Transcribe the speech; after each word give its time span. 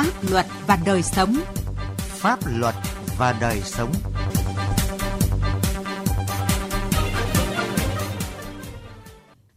Pháp 0.00 0.30
luật 0.30 0.46
và 0.66 0.78
đời 0.86 1.02
sống. 1.02 1.36
Pháp 1.98 2.38
luật 2.56 2.74
và 3.18 3.38
đời 3.40 3.60
sống. 3.64 3.92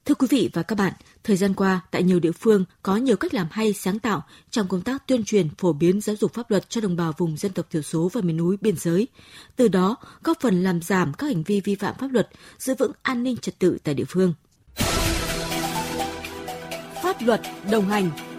Thưa 0.05 0.15
quý 0.15 0.27
vị 0.29 0.49
và 0.53 0.63
các 0.63 0.77
bạn, 0.77 0.93
thời 1.23 1.37
gian 1.37 1.53
qua 1.53 1.81
tại 1.91 2.03
nhiều 2.03 2.19
địa 2.19 2.31
phương 2.31 2.65
có 2.81 2.95
nhiều 2.95 3.15
cách 3.15 3.33
làm 3.33 3.47
hay 3.51 3.73
sáng 3.73 3.99
tạo 3.99 4.23
trong 4.49 4.67
công 4.67 4.81
tác 4.81 5.07
tuyên 5.07 5.25
truyền 5.25 5.49
phổ 5.57 5.73
biến 5.73 6.01
giáo 6.01 6.15
dục 6.15 6.33
pháp 6.33 6.51
luật 6.51 6.69
cho 6.69 6.81
đồng 6.81 6.95
bào 6.95 7.13
vùng 7.17 7.37
dân 7.37 7.51
tộc 7.51 7.65
thiểu 7.69 7.81
số 7.81 8.09
và 8.13 8.21
miền 8.21 8.37
núi 8.37 8.57
biên 8.61 8.77
giới. 8.77 9.07
Từ 9.55 9.67
đó 9.67 9.95
góp 10.23 10.37
phần 10.41 10.63
làm 10.63 10.81
giảm 10.81 11.13
các 11.13 11.27
hành 11.27 11.43
vi 11.43 11.61
vi 11.61 11.75
phạm 11.75 11.95
pháp 11.99 12.11
luật, 12.11 12.29
giữ 12.57 12.75
vững 12.79 12.91
an 13.01 13.23
ninh 13.23 13.37
trật 13.37 13.59
tự 13.59 13.77
tại 13.83 13.93
địa 13.93 14.05
phương. 14.07 14.33
Pháp 17.03 17.21
luật 17.21 17.41
đồng 17.71 17.89
hành 17.89 18.32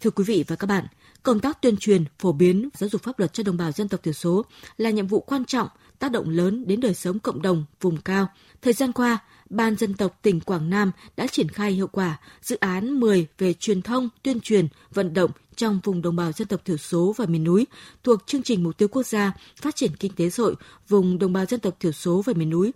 Thưa 0.00 0.10
quý 0.10 0.24
vị 0.24 0.44
và 0.48 0.56
các 0.56 0.66
bạn, 0.66 0.86
công 1.22 1.40
tác 1.40 1.62
tuyên 1.62 1.76
truyền, 1.76 2.04
phổ 2.18 2.32
biến 2.32 2.68
giáo 2.74 2.88
dục 2.88 3.02
pháp 3.02 3.18
luật 3.18 3.32
cho 3.32 3.42
đồng 3.42 3.56
bào 3.56 3.72
dân 3.72 3.88
tộc 3.88 4.02
thiểu 4.02 4.12
số 4.12 4.44
là 4.76 4.90
nhiệm 4.90 5.06
vụ 5.06 5.20
quan 5.20 5.44
trọng, 5.44 5.68
tác 5.98 6.12
động 6.12 6.28
lớn 6.28 6.64
đến 6.66 6.80
đời 6.80 6.94
sống 6.94 7.18
cộng 7.18 7.42
đồng 7.42 7.64
vùng 7.80 8.00
cao. 8.00 8.28
Thời 8.62 8.72
gian 8.72 8.92
qua, 8.92 9.18
Ban 9.50 9.76
dân 9.76 9.94
tộc 9.94 10.18
tỉnh 10.22 10.40
Quảng 10.40 10.70
Nam 10.70 10.92
đã 11.16 11.26
triển 11.26 11.48
khai 11.48 11.72
hiệu 11.72 11.86
quả 11.86 12.20
dự 12.42 12.56
án 12.60 13.00
10 13.00 13.26
về 13.38 13.52
truyền 13.52 13.82
thông, 13.82 14.08
tuyên 14.22 14.40
truyền, 14.40 14.68
vận 14.94 15.14
động 15.14 15.30
trong 15.56 15.80
vùng 15.84 16.02
đồng 16.02 16.16
bào 16.16 16.32
dân 16.32 16.48
tộc 16.48 16.64
thiểu 16.64 16.76
số 16.76 17.14
và 17.16 17.26
miền 17.26 17.44
núi 17.44 17.66
thuộc 18.02 18.26
chương 18.26 18.42
trình 18.42 18.62
mục 18.62 18.78
tiêu 18.78 18.88
quốc 18.88 19.06
gia 19.06 19.32
phát 19.56 19.76
triển 19.76 19.96
kinh 19.96 20.12
tế 20.12 20.30
xã 20.30 20.42
hội 20.42 20.54
vùng 20.88 21.18
đồng 21.18 21.32
bào 21.32 21.44
dân 21.46 21.60
tộc 21.60 21.76
thiểu 21.80 21.92
số 21.92 22.22
và 22.26 22.32
miền 22.36 22.50
núi. 22.50 22.72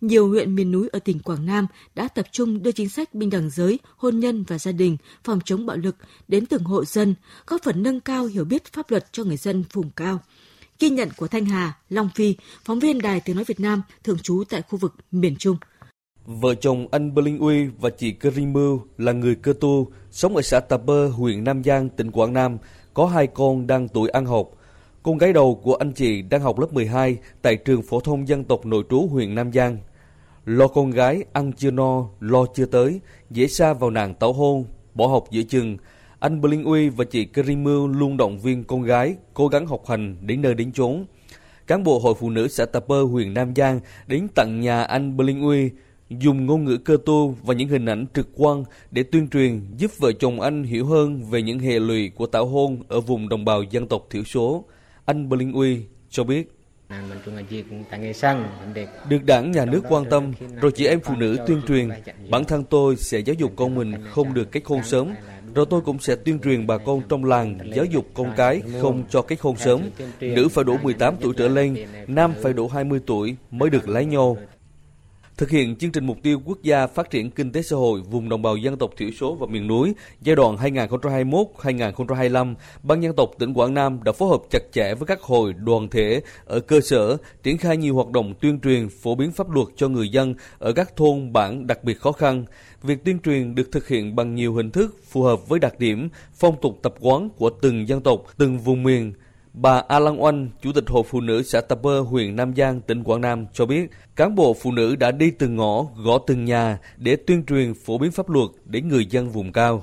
Nhiều 0.00 0.28
huyện 0.28 0.54
miền 0.54 0.72
núi 0.72 0.88
ở 0.88 0.98
tỉnh 0.98 1.18
Quảng 1.18 1.46
Nam 1.46 1.66
đã 1.94 2.08
tập 2.08 2.26
trung 2.32 2.62
đưa 2.62 2.72
chính 2.72 2.88
sách 2.88 3.14
bình 3.14 3.30
đẳng 3.30 3.50
giới, 3.50 3.78
hôn 3.96 4.20
nhân 4.20 4.44
và 4.48 4.58
gia 4.58 4.72
đình, 4.72 4.96
phòng 5.24 5.38
chống 5.44 5.66
bạo 5.66 5.76
lực 5.76 5.96
đến 6.28 6.46
từng 6.46 6.64
hộ 6.64 6.84
dân, 6.84 7.14
góp 7.46 7.62
phần 7.62 7.82
nâng 7.82 8.00
cao 8.00 8.26
hiểu 8.26 8.44
biết 8.44 8.72
pháp 8.72 8.90
luật 8.90 9.12
cho 9.12 9.24
người 9.24 9.36
dân 9.36 9.64
vùng 9.72 9.90
cao. 9.90 10.20
Ghi 10.78 10.90
nhận 10.90 11.08
của 11.16 11.28
Thanh 11.28 11.46
Hà, 11.46 11.78
Long 11.88 12.10
Phi, 12.14 12.34
phóng 12.64 12.78
viên 12.78 13.02
Đài 13.02 13.20
Tiếng 13.20 13.36
Nói 13.36 13.44
Việt 13.44 13.60
Nam, 13.60 13.82
thường 14.04 14.18
trú 14.18 14.44
tại 14.48 14.62
khu 14.62 14.78
vực 14.78 14.94
miền 15.10 15.36
Trung. 15.36 15.56
Vợ 16.26 16.54
chồng 16.54 16.86
anh 16.90 17.14
Bling 17.14 17.38
Uy 17.38 17.66
và 17.66 17.90
chị 17.90 18.12
Cơ 18.12 18.30
Mưu 18.36 18.80
là 18.98 19.12
người 19.12 19.34
cơ 19.34 19.52
tu, 19.60 19.88
sống 20.10 20.36
ở 20.36 20.42
xã 20.42 20.60
Tà 20.60 20.76
Bơ, 20.76 21.08
huyện 21.08 21.44
Nam 21.44 21.64
Giang, 21.64 21.88
tỉnh 21.88 22.10
Quảng 22.10 22.32
Nam, 22.32 22.58
có 22.94 23.06
hai 23.06 23.26
con 23.26 23.66
đang 23.66 23.88
tuổi 23.88 24.08
ăn 24.08 24.26
học. 24.26 24.50
Con 25.02 25.18
gái 25.18 25.32
đầu 25.32 25.60
của 25.62 25.74
anh 25.74 25.92
chị 25.92 26.22
đang 26.22 26.40
học 26.40 26.58
lớp 26.58 26.72
12 26.72 27.16
tại 27.42 27.56
trường 27.56 27.82
phổ 27.82 28.00
thông 28.00 28.28
dân 28.28 28.44
tộc 28.44 28.66
nội 28.66 28.84
trú 28.90 29.06
huyện 29.10 29.34
Nam 29.34 29.52
Giang. 29.52 29.78
Lo 30.44 30.68
con 30.68 30.90
gái 30.90 31.24
ăn 31.32 31.52
chưa 31.52 31.70
no, 31.70 32.08
lo 32.20 32.46
chưa 32.54 32.66
tới, 32.66 33.00
dễ 33.30 33.46
xa 33.46 33.72
vào 33.72 33.90
nàng 33.90 34.14
tảo 34.14 34.32
hôn, 34.32 34.64
bỏ 34.94 35.06
học 35.06 35.24
giữa 35.30 35.42
chừng. 35.42 35.76
Anh 36.18 36.40
Bling 36.40 36.64
Uy 36.64 36.88
và 36.88 37.04
chị 37.04 37.24
Cơ 37.24 37.42
luôn 37.92 38.16
động 38.16 38.38
viên 38.38 38.64
con 38.64 38.82
gái 38.82 39.16
cố 39.34 39.48
gắng 39.48 39.66
học 39.66 39.82
hành 39.88 40.16
đến 40.20 40.42
nơi 40.42 40.54
đến 40.54 40.72
chốn. 40.72 41.04
Cán 41.66 41.84
bộ 41.84 41.98
hội 41.98 42.14
phụ 42.18 42.30
nữ 42.30 42.48
xã 42.48 42.66
Tà 42.66 42.80
Bơ, 42.88 43.02
huyện 43.02 43.34
Nam 43.34 43.54
Giang 43.56 43.80
đến 44.06 44.28
tận 44.34 44.60
nhà 44.60 44.82
anh 44.82 45.16
Bling 45.16 45.42
Uy 45.42 45.70
dùng 46.10 46.46
ngôn 46.46 46.64
ngữ 46.64 46.76
cơ 46.76 46.96
tô 47.06 47.34
và 47.42 47.54
những 47.54 47.68
hình 47.68 47.86
ảnh 47.86 48.06
trực 48.14 48.28
quan 48.34 48.64
để 48.90 49.02
tuyên 49.02 49.28
truyền 49.28 49.60
giúp 49.76 49.90
vợ 49.98 50.12
chồng 50.12 50.40
anh 50.40 50.64
hiểu 50.64 50.86
hơn 50.86 51.30
về 51.30 51.42
những 51.42 51.58
hệ 51.58 51.78
lụy 51.78 52.08
của 52.08 52.26
tảo 52.26 52.46
hôn 52.46 52.82
ở 52.88 53.00
vùng 53.00 53.28
đồng 53.28 53.44
bào 53.44 53.62
dân 53.62 53.86
tộc 53.88 54.06
thiểu 54.10 54.24
số. 54.24 54.64
Anh 55.04 55.28
Bling 55.28 55.52
Uy 55.52 55.80
cho 56.10 56.24
biết. 56.24 56.52
Được 59.08 59.24
đảng 59.26 59.52
nhà 59.52 59.64
nước 59.64 59.82
quan 59.88 60.04
tâm, 60.10 60.32
rồi 60.60 60.72
chị 60.72 60.86
em 60.86 61.00
phụ 61.00 61.14
nữ 61.16 61.36
tuyên 61.46 61.60
truyền, 61.68 61.88
bản 62.30 62.44
thân 62.44 62.64
tôi 62.64 62.96
sẽ 62.96 63.18
giáo 63.18 63.34
dục 63.34 63.52
con 63.56 63.74
mình 63.74 63.92
không 64.10 64.34
được 64.34 64.52
kết 64.52 64.60
hôn 64.64 64.82
sớm, 64.84 65.10
rồi 65.54 65.66
tôi 65.70 65.80
cũng 65.80 65.98
sẽ 65.98 66.16
tuyên 66.16 66.38
truyền 66.38 66.66
bà 66.66 66.78
con 66.78 67.02
trong 67.08 67.24
làng 67.24 67.58
giáo 67.74 67.84
dục 67.84 68.06
con 68.14 68.32
cái 68.36 68.62
không 68.82 69.04
cho 69.10 69.22
kết 69.22 69.40
hôn 69.40 69.56
sớm. 69.56 69.80
Nữ 70.20 70.48
phải 70.48 70.64
đủ 70.64 70.76
18 70.82 71.14
tuổi 71.20 71.34
trở 71.36 71.48
lên, 71.48 71.76
nam 72.06 72.32
phải 72.42 72.52
đủ 72.52 72.68
20 72.68 73.00
tuổi 73.06 73.36
mới 73.50 73.70
được 73.70 73.88
lấy 73.88 74.04
nhau. 74.04 74.36
Thực 75.36 75.50
hiện 75.50 75.76
chương 75.76 75.92
trình 75.92 76.06
mục 76.06 76.18
tiêu 76.22 76.40
quốc 76.44 76.62
gia 76.62 76.86
phát 76.86 77.10
triển 77.10 77.30
kinh 77.30 77.52
tế 77.52 77.62
xã 77.62 77.76
hội 77.76 78.00
vùng 78.00 78.28
đồng 78.28 78.42
bào 78.42 78.56
dân 78.56 78.76
tộc 78.76 78.90
thiểu 78.96 79.10
số 79.10 79.34
và 79.34 79.46
miền 79.46 79.66
núi 79.66 79.94
giai 80.22 80.36
đoạn 80.36 80.56
2021-2025, 80.56 82.54
Ban 82.82 83.02
dân 83.02 83.16
tộc 83.16 83.30
tỉnh 83.38 83.54
Quảng 83.54 83.74
Nam 83.74 84.02
đã 84.04 84.12
phối 84.12 84.28
hợp 84.28 84.40
chặt 84.50 84.62
chẽ 84.72 84.94
với 84.94 85.06
các 85.06 85.20
hội 85.22 85.52
đoàn 85.52 85.88
thể 85.88 86.20
ở 86.44 86.60
cơ 86.60 86.80
sở 86.80 87.16
triển 87.42 87.58
khai 87.58 87.76
nhiều 87.76 87.94
hoạt 87.94 88.08
động 88.08 88.34
tuyên 88.40 88.60
truyền 88.60 88.88
phổ 88.88 89.14
biến 89.14 89.32
pháp 89.32 89.50
luật 89.50 89.68
cho 89.76 89.88
người 89.88 90.08
dân 90.08 90.34
ở 90.58 90.72
các 90.72 90.96
thôn 90.96 91.32
bản 91.32 91.66
đặc 91.66 91.84
biệt 91.84 92.00
khó 92.00 92.12
khăn. 92.12 92.44
Việc 92.82 93.04
tuyên 93.04 93.18
truyền 93.18 93.54
được 93.54 93.72
thực 93.72 93.88
hiện 93.88 94.16
bằng 94.16 94.34
nhiều 94.34 94.54
hình 94.54 94.70
thức 94.70 94.96
phù 95.10 95.22
hợp 95.22 95.48
với 95.48 95.58
đặc 95.58 95.78
điểm, 95.78 96.08
phong 96.34 96.60
tục 96.60 96.78
tập 96.82 96.94
quán 97.00 97.28
của 97.36 97.50
từng 97.50 97.88
dân 97.88 98.00
tộc, 98.00 98.24
từng 98.36 98.58
vùng 98.58 98.82
miền 98.82 99.12
Bà 99.58 99.82
A 99.88 99.98
Lăng 99.98 100.22
Oanh, 100.22 100.48
Chủ 100.62 100.72
tịch 100.72 100.84
Hội 100.86 101.02
Phụ 101.08 101.20
nữ 101.20 101.42
xã 101.42 101.60
Tập 101.60 101.78
Bơ, 101.82 102.00
huyện 102.00 102.36
Nam 102.36 102.54
Giang, 102.56 102.80
tỉnh 102.80 103.04
Quảng 103.04 103.20
Nam 103.20 103.46
cho 103.52 103.66
biết, 103.66 103.90
cán 104.16 104.34
bộ 104.34 104.54
phụ 104.54 104.72
nữ 104.72 104.96
đã 104.96 105.10
đi 105.10 105.30
từng 105.30 105.56
ngõ, 105.56 105.82
gõ 106.04 106.18
từng 106.26 106.44
nhà 106.44 106.78
để 106.96 107.16
tuyên 107.26 107.44
truyền 107.46 107.74
phổ 107.74 107.98
biến 107.98 108.12
pháp 108.12 108.30
luật 108.30 108.48
đến 108.64 108.88
người 108.88 109.06
dân 109.10 109.30
vùng 109.30 109.52
cao. 109.52 109.82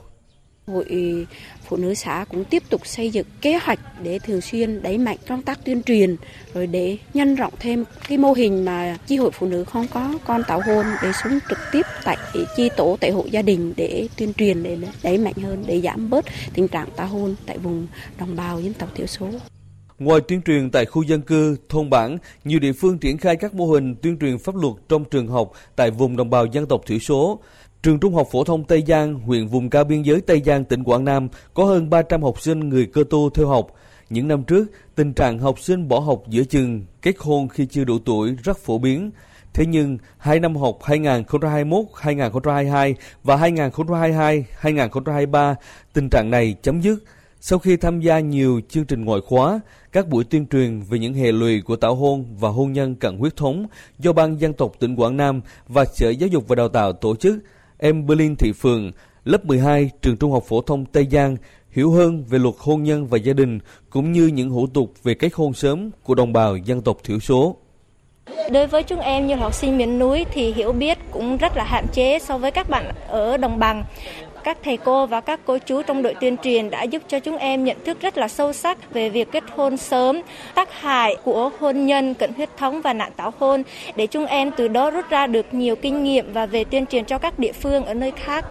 Hội 0.68 1.26
phụ 1.68 1.78
nữ 1.78 1.94
xã 1.94 2.26
cũng 2.30 2.46
tiếp 2.46 2.64
tục 2.70 2.88
xây 2.88 3.10
dựng 3.10 3.28
kế 3.42 3.60
hoạch 3.64 3.80
để 4.04 4.20
thường 4.20 4.42
xuyên 4.42 4.82
đẩy 4.84 4.98
mạnh 4.98 5.18
công 5.28 5.42
tác 5.42 5.66
tuyên 5.66 5.84
truyền 5.84 6.16
rồi 6.54 6.68
để 6.68 6.98
nhân 7.14 7.36
rộng 7.36 7.54
thêm 7.60 7.84
cái 8.10 8.18
mô 8.18 8.34
hình 8.34 8.66
mà 8.66 8.98
chi 9.08 9.18
hội 9.18 9.32
phụ 9.34 9.48
nữ 9.48 9.64
không 9.64 9.88
có 9.88 10.20
con 10.26 10.44
tảo 10.48 10.62
hôn 10.66 10.86
để 11.04 11.12
xuống 11.24 11.40
trực 11.50 11.60
tiếp 11.72 11.86
tại 12.04 12.18
chi 12.58 12.70
tổ 12.78 12.98
tại 13.00 13.12
hộ 13.12 13.26
gia 13.32 13.42
đình 13.42 13.74
để 13.78 14.08
tuyên 14.18 14.34
truyền 14.34 14.64
để 14.64 14.78
đẩy 15.04 15.18
mạnh 15.18 15.36
hơn 15.44 15.64
để 15.68 15.82
giảm 15.82 16.10
bớt 16.10 16.26
tình 16.54 16.68
trạng 16.68 16.88
tảo 16.96 17.08
hôn 17.08 17.36
tại 17.46 17.58
vùng 17.58 17.88
đồng 18.20 18.36
bào 18.36 18.62
dân 18.62 18.74
tộc 18.74 18.90
thiểu 18.96 19.08
số. 19.08 19.30
Ngoài 20.00 20.22
tuyên 20.28 20.42
truyền 20.42 20.72
tại 20.72 20.86
khu 20.86 21.04
dân 21.04 21.22
cư, 21.22 21.58
thôn 21.70 21.90
bản, 21.90 22.18
nhiều 22.44 22.60
địa 22.60 22.74
phương 22.74 22.98
triển 22.98 23.18
khai 23.18 23.36
các 23.36 23.54
mô 23.54 23.66
hình 23.66 23.96
tuyên 23.96 24.20
truyền 24.20 24.38
pháp 24.38 24.56
luật 24.56 24.74
trong 24.90 25.06
trường 25.06 25.28
học 25.28 25.52
tại 25.76 25.92
vùng 25.92 26.18
đồng 26.18 26.30
bào 26.30 26.46
dân 26.46 26.66
tộc 26.66 26.82
thiểu 26.86 27.00
số. 27.00 27.40
Trường 27.84 28.00
Trung 28.00 28.14
học 28.14 28.28
phổ 28.32 28.44
thông 28.44 28.64
Tây 28.64 28.84
Giang, 28.88 29.14
huyện 29.14 29.48
vùng 29.48 29.70
cao 29.70 29.84
biên 29.84 30.02
giới 30.02 30.22
Tây 30.22 30.42
Giang, 30.46 30.66
tỉnh 30.66 30.84
Quảng 30.84 31.06
Nam 31.06 31.28
có 31.54 31.66
hơn 31.66 31.90
300 31.90 32.24
học 32.24 32.42
sinh 32.42 32.70
người 32.70 32.86
cơ 32.86 33.04
tu 33.10 33.30
theo 33.30 33.48
học. 33.48 33.68
Những 34.10 34.28
năm 34.28 34.44
trước, 34.44 34.66
tình 34.96 35.14
trạng 35.14 35.40
học 35.40 35.60
sinh 35.60 35.88
bỏ 35.88 36.00
học 36.00 36.24
giữa 36.28 36.44
chừng, 36.44 36.86
kết 37.02 37.16
hôn 37.20 37.48
khi 37.48 37.66
chưa 37.66 37.84
đủ 37.84 38.00
tuổi 38.06 38.36
rất 38.44 38.58
phổ 38.58 38.78
biến. 38.78 39.12
Thế 39.54 39.66
nhưng, 39.66 39.98
hai 40.18 40.40
năm 40.40 40.56
học 40.56 40.80
2021-2022 40.82 42.94
và 43.24 43.38
2022-2023, 43.38 45.56
tình 45.94 46.10
trạng 46.10 46.32
này 46.32 46.56
chấm 46.62 46.82
dứt. 46.82 47.04
Sau 47.40 47.60
khi 47.60 47.78
tham 47.78 48.02
gia 48.02 48.20
nhiều 48.20 48.62
chương 48.70 48.86
trình 48.86 49.06
ngoại 49.06 49.22
khóa, 49.26 49.60
các 49.94 50.08
buổi 50.08 50.24
tuyên 50.24 50.46
truyền 50.48 50.82
về 50.90 51.00
những 51.00 51.14
hệ 51.14 51.32
lụy 51.32 51.62
của 51.62 51.76
tảo 51.76 51.96
hôn 51.96 52.26
và 52.40 52.50
hôn 52.50 52.74
nhân 52.74 52.96
cận 52.96 53.18
huyết 53.18 53.36
thống 53.36 53.68
do 54.00 54.14
Ban 54.14 54.42
dân 54.42 54.54
tộc 54.54 54.72
tỉnh 54.80 54.96
Quảng 54.96 55.18
Nam 55.18 55.42
và 55.68 55.86
Sở 55.86 56.10
Giáo 56.10 56.28
dục 56.28 56.48
và 56.48 56.56
Đào 56.56 56.70
tạo 56.70 56.94
tổ 56.94 57.16
chức, 57.16 57.36
em 57.78 58.08
Berlin 58.08 58.36
Thị 58.36 58.52
Phường, 58.52 58.92
lớp 59.26 59.46
12 59.46 59.90
trường 60.02 60.18
Trung 60.18 60.32
học 60.32 60.44
phổ 60.48 60.62
thông 60.62 60.86
Tây 60.86 61.08
Giang 61.12 61.38
hiểu 61.72 61.92
hơn 61.92 62.24
về 62.30 62.40
luật 62.40 62.56
hôn 62.60 62.84
nhân 62.84 63.08
và 63.08 63.18
gia 63.18 63.34
đình 63.34 63.60
cũng 63.90 64.12
như 64.12 64.28
những 64.28 64.50
hủ 64.50 64.68
tục 64.68 64.94
về 65.04 65.14
kết 65.14 65.34
hôn 65.34 65.54
sớm 65.54 65.90
của 66.04 66.16
đồng 66.16 66.34
bào 66.34 66.58
dân 66.58 66.82
tộc 66.82 66.98
thiểu 67.04 67.20
số. 67.20 67.56
Đối 68.52 68.68
với 68.68 68.84
chúng 68.84 69.00
em 69.00 69.28
như 69.28 69.36
học 69.36 69.54
sinh 69.54 69.78
miền 69.78 70.00
núi 70.00 70.26
thì 70.34 70.54
hiểu 70.54 70.72
biết 70.72 70.98
cũng 71.12 71.38
rất 71.38 71.58
là 71.58 71.64
hạn 71.64 71.86
chế 71.94 72.20
so 72.20 72.38
với 72.38 72.52
các 72.52 72.70
bạn 72.70 72.92
ở 73.08 73.38
đồng 73.38 73.60
bằng 73.60 73.84
các 74.44 74.58
thầy 74.64 74.78
cô 74.78 75.06
và 75.06 75.22
các 75.22 75.40
cô 75.46 75.58
chú 75.58 75.82
trong 75.84 76.02
đội 76.02 76.16
tuyên 76.22 76.38
truyền 76.38 76.70
đã 76.70 76.84
giúp 76.84 77.02
cho 77.08 77.20
chúng 77.20 77.38
em 77.38 77.64
nhận 77.64 77.78
thức 77.86 78.02
rất 78.02 78.18
là 78.18 78.28
sâu 78.28 78.54
sắc 78.54 78.94
về 78.94 79.10
việc 79.10 79.32
kết 79.32 79.44
hôn 79.56 79.78
sớm, 79.78 80.22
tác 80.56 80.82
hại 80.82 81.16
của 81.24 81.52
hôn 81.60 81.86
nhân, 81.86 82.14
cận 82.14 82.34
huyết 82.34 82.50
thống 82.58 82.82
và 82.82 82.94
nạn 82.94 83.12
tảo 83.16 83.34
hôn 83.40 83.64
để 83.96 84.08
chúng 84.08 84.26
em 84.26 84.52
từ 84.58 84.68
đó 84.68 84.92
rút 84.92 85.06
ra 85.10 85.28
được 85.28 85.54
nhiều 85.54 85.76
kinh 85.76 86.04
nghiệm 86.04 86.34
và 86.34 86.46
về 86.46 86.64
tuyên 86.64 86.86
truyền 86.86 87.06
cho 87.06 87.18
các 87.18 87.40
địa 87.40 87.52
phương 87.52 87.86
ở 87.86 87.94
nơi 87.94 88.12
khác. 88.12 88.46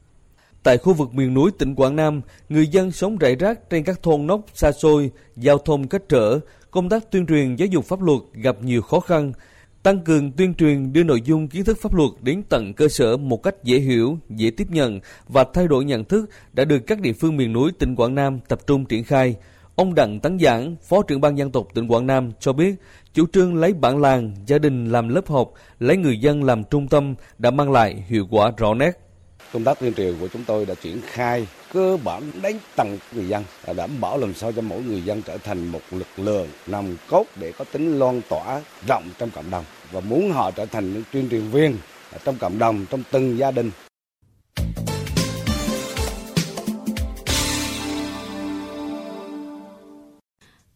Tại 0.62 0.78
khu 0.78 0.92
vực 0.92 1.14
miền 1.14 1.34
núi 1.34 1.50
tỉnh 1.58 1.74
Quảng 1.74 1.96
Nam, 1.96 2.20
người 2.48 2.66
dân 2.66 2.90
sống 2.90 3.18
rải 3.18 3.36
rác 3.36 3.70
trên 3.70 3.84
các 3.84 4.02
thôn 4.02 4.26
nóc 4.26 4.40
xa 4.54 4.72
xôi, 4.72 5.10
giao 5.36 5.58
thông 5.58 5.88
cách 5.88 6.02
trở, 6.08 6.38
công 6.70 6.88
tác 6.88 7.10
tuyên 7.10 7.26
truyền 7.26 7.56
giáo 7.56 7.66
dục 7.66 7.84
pháp 7.84 8.02
luật 8.02 8.20
gặp 8.32 8.56
nhiều 8.62 8.82
khó 8.82 9.00
khăn, 9.00 9.32
tăng 9.82 10.00
cường 10.00 10.32
tuyên 10.32 10.54
truyền 10.54 10.92
đưa 10.92 11.02
nội 11.02 11.22
dung 11.24 11.48
kiến 11.48 11.64
thức 11.64 11.78
pháp 11.80 11.94
luật 11.94 12.10
đến 12.20 12.42
tận 12.48 12.74
cơ 12.74 12.88
sở 12.88 13.16
một 13.16 13.42
cách 13.42 13.54
dễ 13.64 13.78
hiểu, 13.78 14.18
dễ 14.28 14.50
tiếp 14.50 14.66
nhận 14.70 15.00
và 15.28 15.44
thay 15.54 15.68
đổi 15.68 15.84
nhận 15.84 16.04
thức 16.04 16.30
đã 16.52 16.64
được 16.64 16.78
các 16.86 17.00
địa 17.00 17.12
phương 17.12 17.36
miền 17.36 17.52
núi 17.52 17.70
tỉnh 17.78 17.96
Quảng 17.96 18.14
Nam 18.14 18.38
tập 18.48 18.60
trung 18.66 18.84
triển 18.84 19.04
khai. 19.04 19.36
Ông 19.74 19.94
Đặng 19.94 20.20
Tấn 20.20 20.38
Giảng, 20.38 20.76
Phó 20.82 21.02
trưởng 21.02 21.20
ban 21.20 21.38
dân 21.38 21.50
tộc 21.50 21.66
tỉnh 21.74 21.88
Quảng 21.88 22.06
Nam 22.06 22.30
cho 22.40 22.52
biết, 22.52 22.74
chủ 23.14 23.26
trương 23.32 23.54
lấy 23.54 23.72
bản 23.72 24.00
làng, 24.00 24.34
gia 24.46 24.58
đình 24.58 24.86
làm 24.92 25.08
lớp 25.08 25.28
học, 25.28 25.52
lấy 25.78 25.96
người 25.96 26.18
dân 26.18 26.44
làm 26.44 26.64
trung 26.64 26.88
tâm 26.88 27.14
đã 27.38 27.50
mang 27.50 27.72
lại 27.72 28.04
hiệu 28.08 28.26
quả 28.30 28.52
rõ 28.56 28.74
nét. 28.74 29.01
Công 29.52 29.64
tác 29.64 29.80
tuyên 29.80 29.94
truyền 29.94 30.18
của 30.20 30.28
chúng 30.28 30.44
tôi 30.44 30.66
đã 30.66 30.74
triển 30.74 31.00
khai 31.06 31.46
cơ 31.72 31.98
bản 32.04 32.22
đến 32.42 32.56
tầng 32.76 32.98
người 33.12 33.28
dân, 33.28 33.44
đảm 33.76 34.00
bảo 34.00 34.18
làm 34.18 34.34
sao 34.34 34.52
cho 34.52 34.62
mỗi 34.62 34.82
người 34.82 35.02
dân 35.02 35.22
trở 35.22 35.38
thành 35.38 35.66
một 35.66 35.80
lực 35.90 36.06
lượng 36.16 36.48
nòng 36.66 36.96
cốt 37.08 37.24
để 37.36 37.52
có 37.58 37.64
tính 37.72 37.98
loan 37.98 38.20
tỏa 38.28 38.60
rộng 38.88 39.10
trong 39.18 39.30
cộng 39.30 39.50
đồng 39.50 39.64
và 39.92 40.00
muốn 40.00 40.32
họ 40.32 40.50
trở 40.50 40.66
thành 40.66 40.92
những 40.92 41.02
tuyên 41.12 41.28
truyền 41.28 41.48
viên 41.48 41.76
trong 42.24 42.36
cộng 42.38 42.58
đồng, 42.58 42.86
trong 42.90 43.02
từng 43.10 43.38
gia 43.38 43.50
đình. 43.50 43.70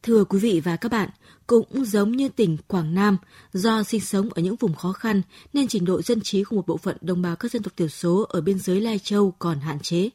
Thưa 0.03 0.25
quý 0.25 0.39
vị 0.39 0.61
và 0.65 0.77
các 0.77 0.93
bạn, 0.93 1.09
cũng 1.47 1.85
giống 1.85 2.13
như 2.13 2.29
tỉnh 2.29 2.57
Quảng 2.67 2.95
Nam, 2.95 3.17
do 3.53 3.83
sinh 3.83 4.01
sống 4.01 4.29
ở 4.31 4.43
những 4.43 4.57
vùng 4.57 4.75
khó 4.75 4.93
khăn 4.93 5.23
nên 5.53 5.69
trình 5.69 5.85
độ 5.85 6.03
dân 6.03 6.21
trí 6.21 6.45
của 6.45 6.57
một 6.57 6.67
bộ 6.67 6.77
phận 6.77 6.97
đồng 7.01 7.23
bào 7.23 7.37
các 7.37 7.53
dân 7.53 7.63
tộc 7.63 7.77
thiểu 7.77 7.89
số 7.89 8.27
ở 8.29 8.41
biên 8.41 8.59
giới 8.59 8.81
Lai 8.81 8.99
Châu 8.99 9.35
còn 9.39 9.61
hạn 9.61 9.81
chế. 9.81 10.11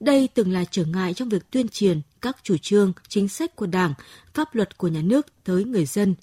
Đây 0.00 0.28
từng 0.34 0.52
là 0.52 0.64
trở 0.64 0.84
ngại 0.84 1.14
trong 1.14 1.28
việc 1.28 1.50
tuyên 1.50 1.68
truyền 1.68 2.00
các 2.20 2.36
chủ 2.42 2.56
trương, 2.56 2.92
chính 3.08 3.28
sách 3.28 3.56
của 3.56 3.66
Đảng, 3.66 3.94
pháp 4.34 4.54
luật 4.54 4.78
của 4.78 4.88
nhà 4.88 5.02
nước 5.02 5.26
tới 5.44 5.64
người 5.64 5.86
dân. 5.86 6.14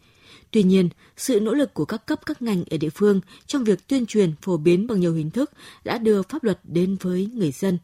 Tuy 0.52 0.64
nhiên, 0.64 0.90
sự 1.18 1.40
nỗ 1.40 1.54
lực 1.54 1.74
của 1.74 1.86
các 1.86 2.06
cấp 2.06 2.20
các 2.26 2.42
ngành 2.42 2.64
ở 2.70 2.78
địa 2.78 2.90
phương 2.90 3.22
trong 3.48 3.64
việc 3.64 3.88
tuyên 3.88 4.06
truyền 4.06 4.34
phổ 4.42 4.58
biến 4.58 4.88
bằng 4.88 5.00
nhiều 5.00 5.14
hình 5.14 5.30
thức 5.30 5.52
đã 5.84 5.98
đưa 5.98 6.22
pháp 6.22 6.44
luật 6.44 6.60
đến 6.64 6.98
với 7.02 7.30
người 7.34 7.52
dân. 7.52 7.78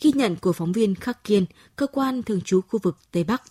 Ghi 0.00 0.12
nhận 0.14 0.36
của 0.36 0.52
phóng 0.52 0.72
viên 0.72 0.94
Khắc 0.94 1.24
Kiên, 1.24 1.44
cơ 1.76 1.86
quan 1.86 2.22
thường 2.22 2.40
trú 2.40 2.60
khu 2.60 2.80
vực 2.82 2.96
Tây 3.12 3.24
Bắc. 3.24 3.42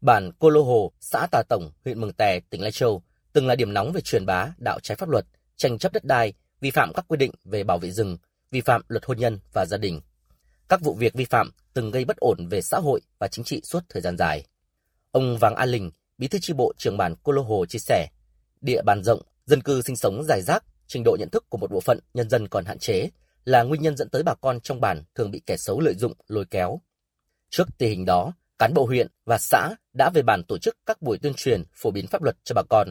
Bản 0.00 0.30
Cô 0.38 0.50
Lô 0.50 0.62
Hồ, 0.62 0.92
xã 1.00 1.26
Tà 1.30 1.42
Tổng, 1.48 1.70
huyện 1.84 2.00
Mường 2.00 2.12
Tè, 2.12 2.40
tỉnh 2.50 2.62
Lai 2.62 2.72
Châu, 2.72 3.02
từng 3.32 3.46
là 3.46 3.54
điểm 3.54 3.72
nóng 3.72 3.92
về 3.92 4.00
truyền 4.00 4.26
bá, 4.26 4.52
đạo 4.58 4.78
trái 4.82 4.96
pháp 4.96 5.08
luật, 5.08 5.26
tranh 5.56 5.78
chấp 5.78 5.92
đất 5.92 6.04
đai, 6.04 6.32
vi 6.60 6.70
phạm 6.70 6.92
các 6.92 7.04
quy 7.08 7.16
định 7.16 7.30
về 7.44 7.64
bảo 7.64 7.78
vệ 7.78 7.90
rừng, 7.90 8.18
vi 8.50 8.60
phạm 8.60 8.82
luật 8.88 9.04
hôn 9.04 9.18
nhân 9.18 9.38
và 9.52 9.66
gia 9.66 9.76
đình. 9.76 10.00
Các 10.68 10.80
vụ 10.80 10.94
việc 10.94 11.14
vi 11.14 11.24
phạm 11.24 11.50
từng 11.74 11.90
gây 11.90 12.04
bất 12.04 12.16
ổn 12.16 12.48
về 12.50 12.62
xã 12.62 12.78
hội 12.78 13.00
và 13.18 13.28
chính 13.28 13.44
trị 13.44 13.60
suốt 13.64 13.80
thời 13.88 14.02
gian 14.02 14.16
dài. 14.16 14.44
Ông 15.10 15.38
Vàng 15.38 15.54
An 15.54 15.68
Linh, 15.68 15.90
bí 16.18 16.28
thư 16.28 16.38
tri 16.38 16.52
bộ 16.52 16.72
trưởng 16.78 16.96
bản 16.96 17.14
Cô 17.22 17.32
Lô 17.32 17.42
Hồ 17.42 17.66
chia 17.66 17.78
sẻ, 17.78 18.08
địa 18.60 18.82
bàn 18.82 19.02
rộng, 19.02 19.22
dân 19.46 19.62
cư 19.62 19.82
sinh 19.82 19.96
sống 19.96 20.22
dài 20.28 20.42
rác, 20.42 20.64
trình 20.86 21.02
độ 21.04 21.16
nhận 21.20 21.30
thức 21.30 21.44
của 21.48 21.58
một 21.58 21.70
bộ 21.70 21.80
phận 21.80 21.98
nhân 22.14 22.30
dân 22.30 22.48
còn 22.48 22.64
hạn 22.64 22.78
chế 22.78 23.10
là 23.44 23.62
nguyên 23.62 23.82
nhân 23.82 23.96
dẫn 23.96 24.08
tới 24.08 24.22
bà 24.22 24.34
con 24.34 24.60
trong 24.60 24.80
bản 24.80 25.02
thường 25.14 25.30
bị 25.30 25.42
kẻ 25.46 25.56
xấu 25.56 25.80
lợi 25.80 25.94
dụng, 25.94 26.12
lôi 26.28 26.44
kéo. 26.50 26.80
Trước 27.50 27.68
tình 27.78 27.90
hình 27.90 28.04
đó, 28.04 28.32
cán 28.58 28.74
bộ 28.74 28.86
huyện 28.86 29.06
và 29.24 29.38
xã 29.38 29.70
đã 29.92 30.10
về 30.14 30.22
bản 30.22 30.44
tổ 30.44 30.58
chức 30.58 30.76
các 30.86 31.02
buổi 31.02 31.18
tuyên 31.18 31.34
truyền 31.34 31.62
phổ 31.74 31.90
biến 31.90 32.06
pháp 32.06 32.22
luật 32.22 32.36
cho 32.44 32.52
bà 32.54 32.62
con. 32.70 32.88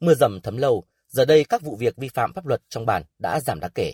Mưa 0.00 0.14
dầm 0.14 0.40
thấm 0.40 0.56
lâu, 0.56 0.84
giờ 1.08 1.24
đây 1.24 1.44
các 1.44 1.62
vụ 1.62 1.76
việc 1.76 1.96
vi 1.96 2.08
phạm 2.08 2.32
pháp 2.32 2.46
luật 2.46 2.62
trong 2.68 2.86
bản 2.86 3.02
đã 3.18 3.40
giảm 3.40 3.60
đáng 3.60 3.70
kể. 3.74 3.92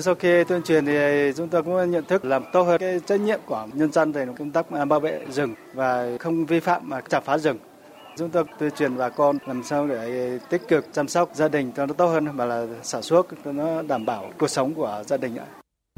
Sau 0.00 0.14
khi 0.14 0.44
tuyên 0.44 0.62
truyền 0.62 0.86
thì 0.86 1.32
chúng 1.36 1.48
tôi 1.48 1.62
cũng 1.62 1.90
nhận 1.90 2.04
thức 2.04 2.24
làm 2.24 2.44
tốt 2.52 2.62
hơn 2.62 2.80
cái 2.80 3.00
trách 3.06 3.20
nhiệm 3.20 3.40
của 3.46 3.68
nhân 3.72 3.92
dân 3.92 4.12
về 4.12 4.26
công 4.38 4.50
tác 4.50 4.66
bảo 4.88 5.00
vệ 5.00 5.26
rừng 5.30 5.54
và 5.74 6.16
không 6.20 6.46
vi 6.46 6.60
phạm 6.60 6.88
mà 6.88 7.00
chặt 7.00 7.20
phá 7.20 7.38
rừng. 7.38 7.58
Chúng 8.18 8.30
tôi 8.30 8.44
tuyên 8.58 8.70
truyền 8.78 8.96
bà 8.96 9.08
con 9.08 9.38
làm 9.46 9.62
sao 9.64 9.86
để 9.86 10.38
tích 10.50 10.62
cực 10.68 10.86
chăm 10.92 11.08
sóc 11.08 11.30
gia 11.34 11.48
đình 11.48 11.72
cho 11.76 11.86
nó 11.86 11.94
tốt 11.94 12.06
hơn 12.06 12.36
và 12.36 12.44
là 12.44 12.66
sản 12.82 13.02
xuất 13.02 13.26
cho 13.44 13.52
nó 13.52 13.82
đảm 13.82 14.06
bảo 14.06 14.32
cuộc 14.38 14.48
sống 14.50 14.74
của 14.74 15.02
gia 15.06 15.16
đình 15.16 15.36
ạ. 15.36 15.46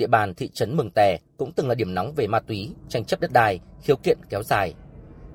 Địa 0.00 0.06
bàn 0.06 0.34
thị 0.34 0.48
trấn 0.48 0.76
Mường 0.76 0.90
Tè 0.90 1.18
cũng 1.36 1.52
từng 1.52 1.68
là 1.68 1.74
điểm 1.74 1.94
nóng 1.94 2.14
về 2.14 2.26
ma 2.26 2.40
túy, 2.40 2.70
tranh 2.88 3.04
chấp 3.04 3.20
đất 3.20 3.32
đai, 3.32 3.60
khiếu 3.82 3.96
kiện 3.96 4.18
kéo 4.28 4.42
dài. 4.42 4.74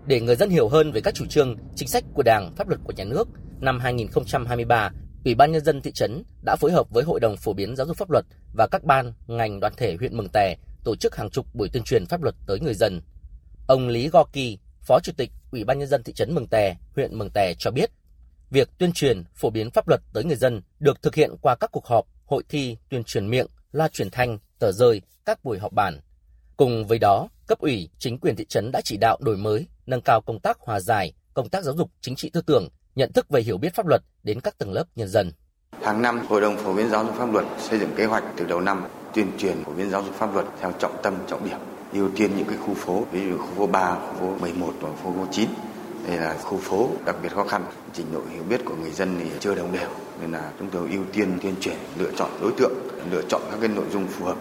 Để 0.06 0.22
người 0.22 0.36
dân 0.36 0.50
hiểu 0.50 0.70
hơn 0.70 0.92
về 0.92 1.02
các 1.02 1.14
chủ 1.14 1.26
trương, 1.26 1.56
chính 1.76 1.88
sách 1.88 2.04
của 2.14 2.24
Đảng, 2.24 2.56
pháp 2.56 2.68
luật 2.68 2.82
của 2.84 2.94
nhà 2.94 3.04
nước, 3.04 3.28
năm 3.60 3.80
2023, 3.80 4.92
Ủy 5.26 5.36
ban 5.36 5.52
nhân 5.52 5.66
dân 5.66 5.82
thị 5.82 5.92
trấn 5.92 6.24
đã 6.46 6.56
phối 6.56 6.72
hợp 6.72 6.90
với 6.90 7.04
Hội 7.04 7.20
đồng 7.20 7.38
phổ 7.38 7.54
biến 7.54 7.76
giáo 7.76 7.88
dục 7.88 7.98
pháp 7.98 8.12
luật 8.12 8.26
và 8.54 8.68
các 8.68 8.84
ban, 8.84 9.14
ngành 9.28 9.60
đoàn 9.60 9.74
thể 9.78 9.96
huyện 10.00 10.18
Mường 10.18 10.30
Tè 10.34 10.56
tổ 10.84 10.96
chức 10.96 11.16
hàng 11.16 11.30
chục 11.30 11.46
buổi 11.54 11.70
tuyên 11.70 11.84
truyền 11.84 12.06
pháp 12.06 12.24
luật 12.24 12.36
tới 12.48 12.60
người 12.60 12.74
dân. 12.74 13.02
Ông 13.68 13.88
Lý 13.88 14.10
Go 14.10 14.24
Kỳ, 14.34 14.58
Phó 14.82 15.00
Chủ 15.04 15.12
tịch 15.18 15.32
Ủy 15.52 15.64
ban 15.64 15.80
nhân 15.80 15.88
dân 15.88 16.04
thị 16.04 16.14
trấn 16.14 16.36
Mường 16.36 16.48
Tè, 16.48 16.76
huyện 16.96 17.18
Mường 17.18 17.30
Tè 17.30 17.54
cho 17.60 17.72
biết, 17.72 17.90
việc 18.50 18.70
tuyên 18.78 18.92
truyền 18.92 19.24
phổ 19.36 19.50
biến 19.50 19.72
pháp 19.72 19.88
luật 19.88 20.02
tới 20.14 20.24
người 20.24 20.36
dân 20.36 20.62
được 20.80 21.02
thực 21.02 21.16
hiện 21.16 21.36
qua 21.42 21.56
các 21.56 21.72
cuộc 21.72 21.86
họp, 21.86 22.06
hội 22.26 22.44
thi 22.50 22.78
tuyên 22.90 23.04
truyền 23.04 23.30
miệng, 23.30 23.48
loa 23.72 23.88
truyền 23.88 24.10
thanh, 24.10 24.38
tờ 24.60 24.72
rơi, 24.72 25.02
các 25.26 25.44
buổi 25.44 25.60
họp 25.60 25.74
bàn. 25.74 26.00
Cùng 26.58 26.88
với 26.88 27.00
đó, 27.00 27.28
cấp 27.48 27.60
ủy, 27.60 27.90
chính 28.00 28.20
quyền 28.20 28.36
thị 28.36 28.46
trấn 28.46 28.72
đã 28.72 28.82
chỉ 28.84 28.98
đạo 28.98 29.18
đổi 29.22 29.38
mới, 29.38 29.68
nâng 29.86 30.02
cao 30.02 30.22
công 30.22 30.40
tác 30.40 30.60
hòa 30.60 30.80
giải, 30.80 31.14
công 31.34 31.50
tác 31.50 31.64
giáo 31.64 31.76
dục 31.76 31.92
chính 32.02 32.16
trị 32.16 32.30
tư 32.30 32.42
tưởng, 32.42 32.68
nhận 32.96 33.14
thức 33.14 33.30
về 33.30 33.42
hiểu 33.42 33.58
biết 33.58 33.76
pháp 33.76 33.88
luật 33.88 34.02
đến 34.24 34.42
các 34.42 34.58
tầng 34.58 34.72
lớp 34.72 34.84
nhân 34.96 35.08
dân. 35.08 35.32
Hàng 35.82 36.02
năm, 36.02 36.20
Hội 36.28 36.42
đồng 36.42 36.58
phổ 36.58 36.74
biến 36.74 36.90
giáo 36.90 37.06
dục 37.06 37.16
pháp 37.16 37.34
luật 37.34 37.46
xây 37.60 37.80
dựng 37.80 37.90
kế 37.96 38.06
hoạch 38.06 38.24
từ 38.38 38.46
đầu 38.46 38.62
năm 38.62 38.84
tuyên 39.14 39.32
truyền 39.38 39.64
phổ 39.64 39.74
biến 39.74 39.90
giáo 39.90 40.04
dục 40.04 40.16
pháp 40.16 40.34
luật 40.34 40.46
theo 40.62 40.72
trọng 40.80 41.02
tâm 41.04 41.16
trọng 41.28 41.50
điểm, 41.50 41.58
ưu 41.94 42.10
tiên 42.16 42.32
những 42.38 42.48
cái 42.48 42.58
khu 42.58 42.74
phố, 42.74 43.06
ví 43.12 43.30
dụ 43.30 43.38
khu 43.38 43.56
phố 43.56 43.68
3, 43.68 43.96
khu 43.96 44.20
phố 44.20 44.38
11 44.42 44.74
và 44.82 44.90
khu 44.90 45.14
phố 45.14 45.28
9. 45.32 45.50
Đây 46.08 46.18
là 46.18 46.38
khu 46.38 46.58
phố 46.58 46.90
đặc 47.06 47.16
biệt 47.24 47.30
khó 47.32 47.44
khăn, 47.44 47.66
trình 47.94 48.14
độ 48.14 48.22
hiểu 48.34 48.44
biết 48.44 48.62
của 48.66 48.76
người 48.76 48.92
dân 48.92 49.18
thì 49.20 49.30
chưa 49.40 49.56
đồng 49.56 49.72
đều 49.72 49.90
nên 50.22 50.32
là 50.32 50.54
chúng 50.60 50.70
tôi 50.70 50.90
ưu 50.92 51.06
tiên 51.14 51.40
tuyên 51.42 51.56
truyền 51.62 51.78
lựa 51.98 52.12
chọn 52.18 52.32
đối 52.42 52.52
tượng, 52.58 52.74
lựa 53.12 53.22
chọn 53.30 53.42
các 53.52 53.58
cái 53.60 53.70
nội 53.70 53.86
dung 53.92 54.08
phù 54.08 54.26
hợp. 54.26 54.38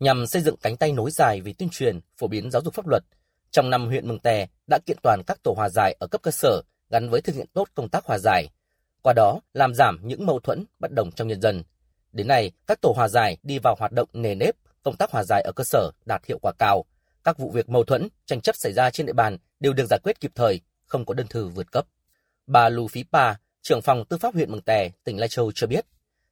Nhằm 0.00 0.26
xây 0.26 0.42
dựng 0.42 0.56
cánh 0.62 0.76
tay 0.76 0.92
nối 0.92 1.10
dài 1.10 1.40
về 1.40 1.52
tuyên 1.58 1.68
truyền, 1.68 2.00
phổ 2.18 2.26
biến 2.26 2.50
giáo 2.50 2.62
dục 2.64 2.74
pháp 2.74 2.86
luật, 2.86 3.02
trong 3.50 3.70
năm 3.70 3.86
huyện 3.86 4.08
Mường 4.08 4.18
Tè 4.18 4.46
đã 4.66 4.78
kiện 4.86 4.96
toàn 5.02 5.22
các 5.26 5.38
tổ 5.42 5.54
hòa 5.56 5.68
giải 5.68 5.96
ở 6.00 6.06
cấp 6.06 6.22
cơ 6.22 6.30
sở 6.30 6.62
gắn 6.90 7.10
với 7.10 7.20
thực 7.20 7.34
hiện 7.34 7.46
tốt 7.52 7.68
công 7.74 7.88
tác 7.88 8.04
hòa 8.04 8.18
giải, 8.18 8.48
qua 9.02 9.12
đó 9.12 9.40
làm 9.54 9.74
giảm 9.74 10.00
những 10.02 10.26
mâu 10.26 10.40
thuẫn 10.40 10.64
bất 10.78 10.92
đồng 10.92 11.12
trong 11.12 11.28
nhân 11.28 11.40
dân. 11.40 11.62
Đến 12.12 12.28
nay, 12.28 12.52
các 12.66 12.80
tổ 12.80 12.92
hòa 12.96 13.08
giải 13.08 13.36
đi 13.42 13.58
vào 13.58 13.76
hoạt 13.78 13.92
động 13.92 14.08
nề 14.12 14.34
nếp, 14.34 14.56
công 14.82 14.96
tác 14.96 15.10
hòa 15.10 15.24
giải 15.24 15.42
ở 15.42 15.52
cơ 15.56 15.64
sở 15.64 15.90
đạt 16.06 16.26
hiệu 16.26 16.38
quả 16.42 16.52
cao. 16.58 16.84
Các 17.24 17.38
vụ 17.38 17.50
việc 17.50 17.68
mâu 17.68 17.84
thuẫn, 17.84 18.08
tranh 18.26 18.40
chấp 18.40 18.56
xảy 18.56 18.72
ra 18.72 18.90
trên 18.90 19.06
địa 19.06 19.12
bàn 19.12 19.36
đều 19.60 19.72
được 19.72 19.86
giải 19.90 20.00
quyết 20.02 20.20
kịp 20.20 20.30
thời, 20.34 20.60
không 20.90 21.04
có 21.04 21.14
đơn 21.14 21.26
thư 21.26 21.48
vượt 21.48 21.72
cấp. 21.72 21.86
Bà 22.46 22.68
Lù 22.68 22.88
Phí 22.88 23.04
Pa, 23.12 23.34
trưởng 23.62 23.82
phòng 23.82 24.04
tư 24.04 24.16
pháp 24.18 24.34
huyện 24.34 24.52
Mường 24.52 24.62
Tè, 24.62 24.90
tỉnh 25.04 25.18
Lai 25.18 25.28
Châu 25.28 25.52
cho 25.52 25.66
biết, 25.66 25.86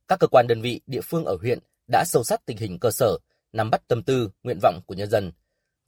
các 0.09 0.19
cơ 0.21 0.27
quan 0.27 0.47
đơn 0.47 0.61
vị 0.61 0.81
địa 0.87 1.01
phương 1.01 1.25
ở 1.25 1.37
huyện 1.41 1.59
đã 1.93 2.05
sâu 2.07 2.25
sát 2.25 2.47
tình 2.47 2.57
hình 2.57 2.79
cơ 2.79 2.91
sở, 2.91 3.19
nắm 3.53 3.71
bắt 3.71 3.89
tâm 3.89 4.03
tư, 4.03 4.31
nguyện 4.43 4.59
vọng 4.63 4.81
của 4.87 4.95
nhân 4.95 5.11
dân. 5.11 5.33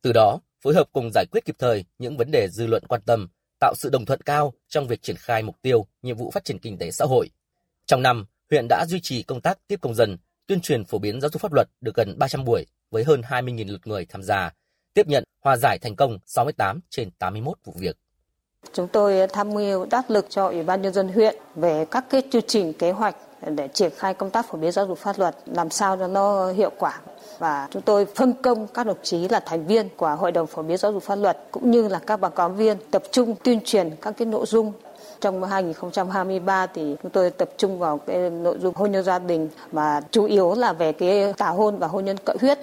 Từ 0.02 0.12
đó, 0.12 0.40
phối 0.60 0.74
hợp 0.74 0.88
cùng 0.92 1.10
giải 1.14 1.26
quyết 1.30 1.44
kịp 1.44 1.56
thời 1.58 1.84
những 1.98 2.16
vấn 2.16 2.30
đề 2.30 2.48
dư 2.48 2.66
luận 2.66 2.82
quan 2.88 3.00
tâm, 3.06 3.28
tạo 3.60 3.74
sự 3.76 3.88
đồng 3.90 4.04
thuận 4.04 4.20
cao 4.20 4.52
trong 4.68 4.86
việc 4.86 5.02
triển 5.02 5.16
khai 5.16 5.42
mục 5.42 5.56
tiêu, 5.62 5.86
nhiệm 6.02 6.16
vụ 6.16 6.30
phát 6.30 6.44
triển 6.44 6.58
kinh 6.58 6.78
tế 6.78 6.90
xã 6.90 7.04
hội. 7.04 7.30
Trong 7.86 8.02
năm, 8.02 8.26
huyện 8.50 8.66
đã 8.68 8.86
duy 8.88 9.00
trì 9.00 9.22
công 9.22 9.40
tác 9.40 9.58
tiếp 9.66 9.80
công 9.80 9.94
dân, 9.94 10.16
tuyên 10.46 10.60
truyền 10.60 10.84
phổ 10.84 10.98
biến 10.98 11.20
giáo 11.20 11.30
dục 11.30 11.42
pháp 11.42 11.52
luật 11.52 11.68
được 11.80 11.94
gần 11.94 12.18
300 12.18 12.44
buổi 12.44 12.66
với 12.90 13.04
hơn 13.04 13.20
20.000 13.20 13.68
lượt 13.68 13.86
người 13.86 14.06
tham 14.06 14.22
gia, 14.22 14.54
tiếp 14.94 15.06
nhận 15.06 15.24
hòa 15.40 15.56
giải 15.56 15.78
thành 15.78 15.96
công 15.96 16.18
68 16.26 16.80
trên 16.90 17.10
81 17.10 17.58
vụ 17.64 17.72
việc. 17.76 17.96
Chúng 18.72 18.88
tôi 18.88 19.26
tham 19.26 19.54
mưu 19.54 19.86
đắc 19.90 20.10
lực 20.10 20.26
cho 20.30 20.46
Ủy 20.46 20.62
ban 20.62 20.82
nhân 20.82 20.92
dân 20.92 21.08
huyện 21.08 21.36
về 21.54 21.84
các 21.84 22.04
cái 22.10 22.22
chương 22.30 22.42
trình, 22.46 22.72
kế 22.72 22.90
hoạch 22.90 23.16
để 23.46 23.68
triển 23.68 23.92
khai 23.96 24.14
công 24.14 24.30
tác 24.30 24.46
phổ 24.48 24.58
biến 24.58 24.72
giáo 24.72 24.86
dục 24.86 24.98
pháp 24.98 25.18
luật, 25.18 25.36
làm 25.46 25.70
sao 25.70 25.96
cho 25.96 26.08
nó 26.08 26.52
hiệu 26.52 26.70
quả 26.78 27.00
và 27.38 27.68
chúng 27.70 27.82
tôi 27.82 28.06
phân 28.14 28.32
công 28.42 28.66
các 28.66 28.86
đồng 28.86 28.96
chí 29.02 29.28
là 29.28 29.40
thành 29.40 29.66
viên 29.66 29.88
của 29.96 30.16
Hội 30.18 30.32
đồng 30.32 30.46
phổ 30.46 30.62
biến 30.62 30.76
giáo 30.76 30.92
dục 30.92 31.02
pháp 31.02 31.14
luật 31.14 31.38
cũng 31.50 31.70
như 31.70 31.88
là 31.88 31.98
các 31.98 32.20
báo 32.20 32.30
cáo 32.30 32.48
viên 32.48 32.76
tập 32.90 33.02
trung 33.10 33.34
tuyên 33.44 33.60
truyền 33.64 33.90
các 34.00 34.14
cái 34.16 34.26
nội 34.26 34.46
dung 34.46 34.72
trong 35.20 35.44
2023 35.44 36.66
thì 36.66 36.96
chúng 37.02 37.10
tôi 37.10 37.30
tập 37.30 37.50
trung 37.56 37.78
vào 37.78 37.98
cái 37.98 38.30
nội 38.30 38.58
dung 38.60 38.74
hôn 38.74 38.92
nhân 38.92 39.04
gia 39.04 39.18
đình 39.18 39.48
và 39.72 40.02
chủ 40.10 40.24
yếu 40.24 40.54
là 40.54 40.72
về 40.72 40.92
cái 40.92 41.32
tảo 41.32 41.54
hôn 41.54 41.78
và 41.78 41.86
hôn 41.86 42.04
nhân 42.04 42.16
cận 42.24 42.36
huyết. 42.40 42.58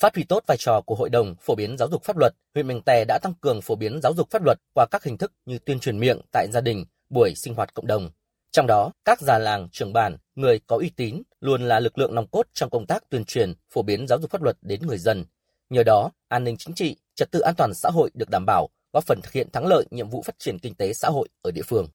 Phát 0.00 0.14
huy 0.14 0.24
tốt 0.24 0.44
vai 0.46 0.56
trò 0.56 0.80
của 0.80 0.94
Hội 0.94 1.10
đồng 1.10 1.34
phổ 1.40 1.54
biến 1.54 1.78
giáo 1.78 1.88
dục 1.88 2.04
pháp 2.04 2.16
luật, 2.16 2.34
huyện 2.54 2.66
Mường 2.66 2.82
Tè 2.82 3.04
đã 3.08 3.18
tăng 3.22 3.34
cường 3.40 3.60
phổ 3.60 3.74
biến 3.74 4.00
giáo 4.02 4.14
dục 4.14 4.30
pháp 4.30 4.44
luật 4.44 4.58
qua 4.74 4.86
các 4.90 5.04
hình 5.04 5.18
thức 5.18 5.32
như 5.46 5.58
tuyên 5.58 5.80
truyền 5.80 6.00
miệng 6.00 6.20
tại 6.32 6.46
gia 6.52 6.60
đình, 6.60 6.84
buổi 7.10 7.34
sinh 7.34 7.54
hoạt 7.54 7.74
cộng 7.74 7.86
đồng. 7.86 8.10
Trong 8.50 8.66
đó, 8.66 8.92
các 9.04 9.20
già 9.20 9.38
làng, 9.38 9.68
trưởng 9.72 9.92
bản, 9.92 10.16
người 10.34 10.60
có 10.66 10.76
uy 10.76 10.90
tín 10.96 11.22
luôn 11.40 11.62
là 11.62 11.80
lực 11.80 11.98
lượng 11.98 12.14
nòng 12.14 12.26
cốt 12.26 12.46
trong 12.54 12.70
công 12.70 12.86
tác 12.86 13.10
tuyên 13.10 13.24
truyền, 13.24 13.52
phổ 13.70 13.82
biến 13.82 14.06
giáo 14.08 14.18
dục 14.20 14.30
pháp 14.30 14.42
luật 14.42 14.56
đến 14.62 14.86
người 14.86 14.98
dân. 14.98 15.24
Nhờ 15.70 15.82
đó, 15.82 16.10
an 16.28 16.44
ninh 16.44 16.56
chính 16.56 16.74
trị, 16.74 16.96
trật 17.14 17.30
tự 17.30 17.40
an 17.40 17.54
toàn 17.54 17.74
xã 17.74 17.90
hội 17.90 18.10
được 18.14 18.30
đảm 18.30 18.44
bảo, 18.46 18.68
góp 18.92 19.04
phần 19.04 19.20
thực 19.22 19.32
hiện 19.32 19.50
thắng 19.50 19.66
lợi 19.66 19.84
nhiệm 19.90 20.08
vụ 20.08 20.22
phát 20.22 20.38
triển 20.38 20.58
kinh 20.58 20.74
tế 20.74 20.92
xã 20.92 21.08
hội 21.08 21.28
ở 21.42 21.50
địa 21.50 21.62
phương. 21.66 21.88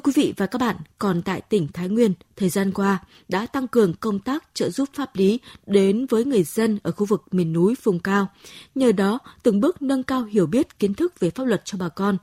Thưa 0.00 0.12
quý 0.12 0.22
vị 0.22 0.34
và 0.36 0.46
các 0.46 0.58
bạn, 0.58 0.76
còn 0.98 1.22
tại 1.22 1.40
tỉnh 1.40 1.68
Thái 1.72 1.88
Nguyên, 1.88 2.14
thời 2.36 2.48
gian 2.48 2.72
qua 2.72 2.98
đã 3.28 3.46
tăng 3.46 3.68
cường 3.68 3.94
công 3.94 4.18
tác 4.18 4.44
trợ 4.54 4.70
giúp 4.70 4.88
pháp 4.92 5.16
lý 5.16 5.40
đến 5.66 6.06
với 6.06 6.24
người 6.24 6.42
dân 6.42 6.78
ở 6.82 6.92
khu 6.92 7.06
vực 7.06 7.22
miền 7.30 7.52
núi 7.52 7.74
vùng 7.82 7.98
cao. 7.98 8.28
Nhờ 8.74 8.92
đó, 8.92 9.18
từng 9.42 9.60
bước 9.60 9.82
nâng 9.82 10.02
cao 10.02 10.24
hiểu 10.24 10.46
biết 10.46 10.78
kiến 10.78 10.94
thức 10.94 11.20
về 11.20 11.30
pháp 11.30 11.44
luật 11.44 11.62
cho 11.64 11.78
bà 11.78 11.88
con, 11.88 12.18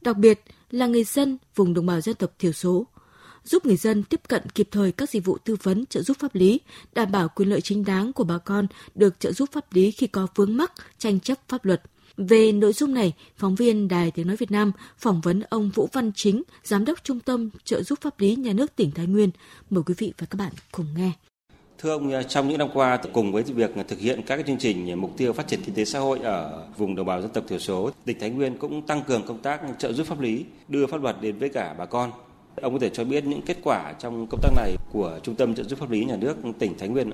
đặc 0.00 0.16
biệt 0.16 0.40
là 0.70 0.86
người 0.86 1.04
dân 1.04 1.38
vùng 1.54 1.74
đồng 1.74 1.86
bào 1.86 2.00
dân 2.00 2.14
tộc 2.14 2.30
thiểu 2.38 2.52
số, 2.52 2.86
giúp 3.44 3.66
người 3.66 3.76
dân 3.76 4.02
tiếp 4.02 4.20
cận 4.28 4.42
kịp 4.54 4.68
thời 4.70 4.92
các 4.92 5.10
dịch 5.10 5.24
vụ 5.24 5.38
tư 5.44 5.56
vấn 5.62 5.86
trợ 5.86 6.02
giúp 6.02 6.16
pháp 6.20 6.34
lý, 6.34 6.60
đảm 6.94 7.12
bảo 7.12 7.28
quyền 7.28 7.48
lợi 7.48 7.60
chính 7.60 7.84
đáng 7.84 8.12
của 8.12 8.24
bà 8.24 8.38
con 8.38 8.66
được 8.94 9.20
trợ 9.20 9.32
giúp 9.32 9.48
pháp 9.52 9.72
lý 9.72 9.90
khi 9.90 10.06
có 10.06 10.26
vướng 10.34 10.56
mắc 10.56 10.72
tranh 10.98 11.20
chấp 11.20 11.38
pháp 11.48 11.64
luật– 11.64 11.82
về 12.18 12.52
nội 12.52 12.72
dung 12.72 12.94
này, 12.94 13.12
phóng 13.36 13.54
viên 13.54 13.88
Đài 13.88 14.10
Tiếng 14.10 14.26
Nói 14.26 14.36
Việt 14.36 14.50
Nam 14.50 14.72
phỏng 14.98 15.20
vấn 15.20 15.40
ông 15.40 15.70
Vũ 15.74 15.88
Văn 15.92 16.12
Chính, 16.14 16.42
Giám 16.64 16.84
đốc 16.84 17.04
Trung 17.04 17.20
tâm 17.20 17.50
Trợ 17.64 17.82
giúp 17.82 17.98
Pháp 18.00 18.20
lý 18.20 18.36
Nhà 18.36 18.52
nước 18.52 18.76
tỉnh 18.76 18.90
Thái 18.90 19.06
Nguyên. 19.06 19.30
Mời 19.70 19.82
quý 19.86 19.94
vị 19.98 20.12
và 20.18 20.26
các 20.30 20.36
bạn 20.36 20.52
cùng 20.72 20.86
nghe. 20.96 21.10
Thưa 21.78 21.90
ông, 21.90 22.12
trong 22.28 22.48
những 22.48 22.58
năm 22.58 22.68
qua, 22.74 22.98
cùng 23.12 23.32
với 23.32 23.42
việc 23.42 23.70
thực 23.88 23.98
hiện 23.98 24.20
các 24.26 24.46
chương 24.46 24.58
trình 24.58 25.00
mục 25.00 25.16
tiêu 25.16 25.32
phát 25.32 25.48
triển 25.48 25.60
kinh 25.64 25.74
tế 25.74 25.84
xã 25.84 25.98
hội 25.98 26.18
ở 26.18 26.66
vùng 26.76 26.94
đồng 26.94 27.06
bào 27.06 27.22
dân 27.22 27.30
tộc 27.30 27.44
thiểu 27.48 27.58
số, 27.58 27.90
tỉnh 28.04 28.20
Thái 28.20 28.30
Nguyên 28.30 28.58
cũng 28.58 28.86
tăng 28.86 29.02
cường 29.02 29.22
công 29.26 29.38
tác 29.38 29.60
trợ 29.78 29.92
giúp 29.92 30.06
pháp 30.06 30.20
lý, 30.20 30.44
đưa 30.68 30.86
pháp 30.86 31.02
luật 31.02 31.16
đến 31.20 31.38
với 31.38 31.48
cả 31.48 31.74
bà 31.78 31.86
con. 31.86 32.10
Ông 32.62 32.72
có 32.72 32.78
thể 32.78 32.90
cho 32.90 33.04
biết 33.04 33.24
những 33.24 33.42
kết 33.42 33.56
quả 33.62 33.92
trong 33.98 34.26
công 34.30 34.40
tác 34.42 34.52
này 34.56 34.76
của 34.92 35.20
Trung 35.22 35.34
tâm 35.34 35.54
trợ 35.54 35.62
giúp 35.62 35.78
pháp 35.78 35.90
lý 35.90 36.04
nhà 36.04 36.16
nước 36.16 36.36
tỉnh 36.58 36.78
Thái 36.78 36.88
Nguyên 36.88 37.10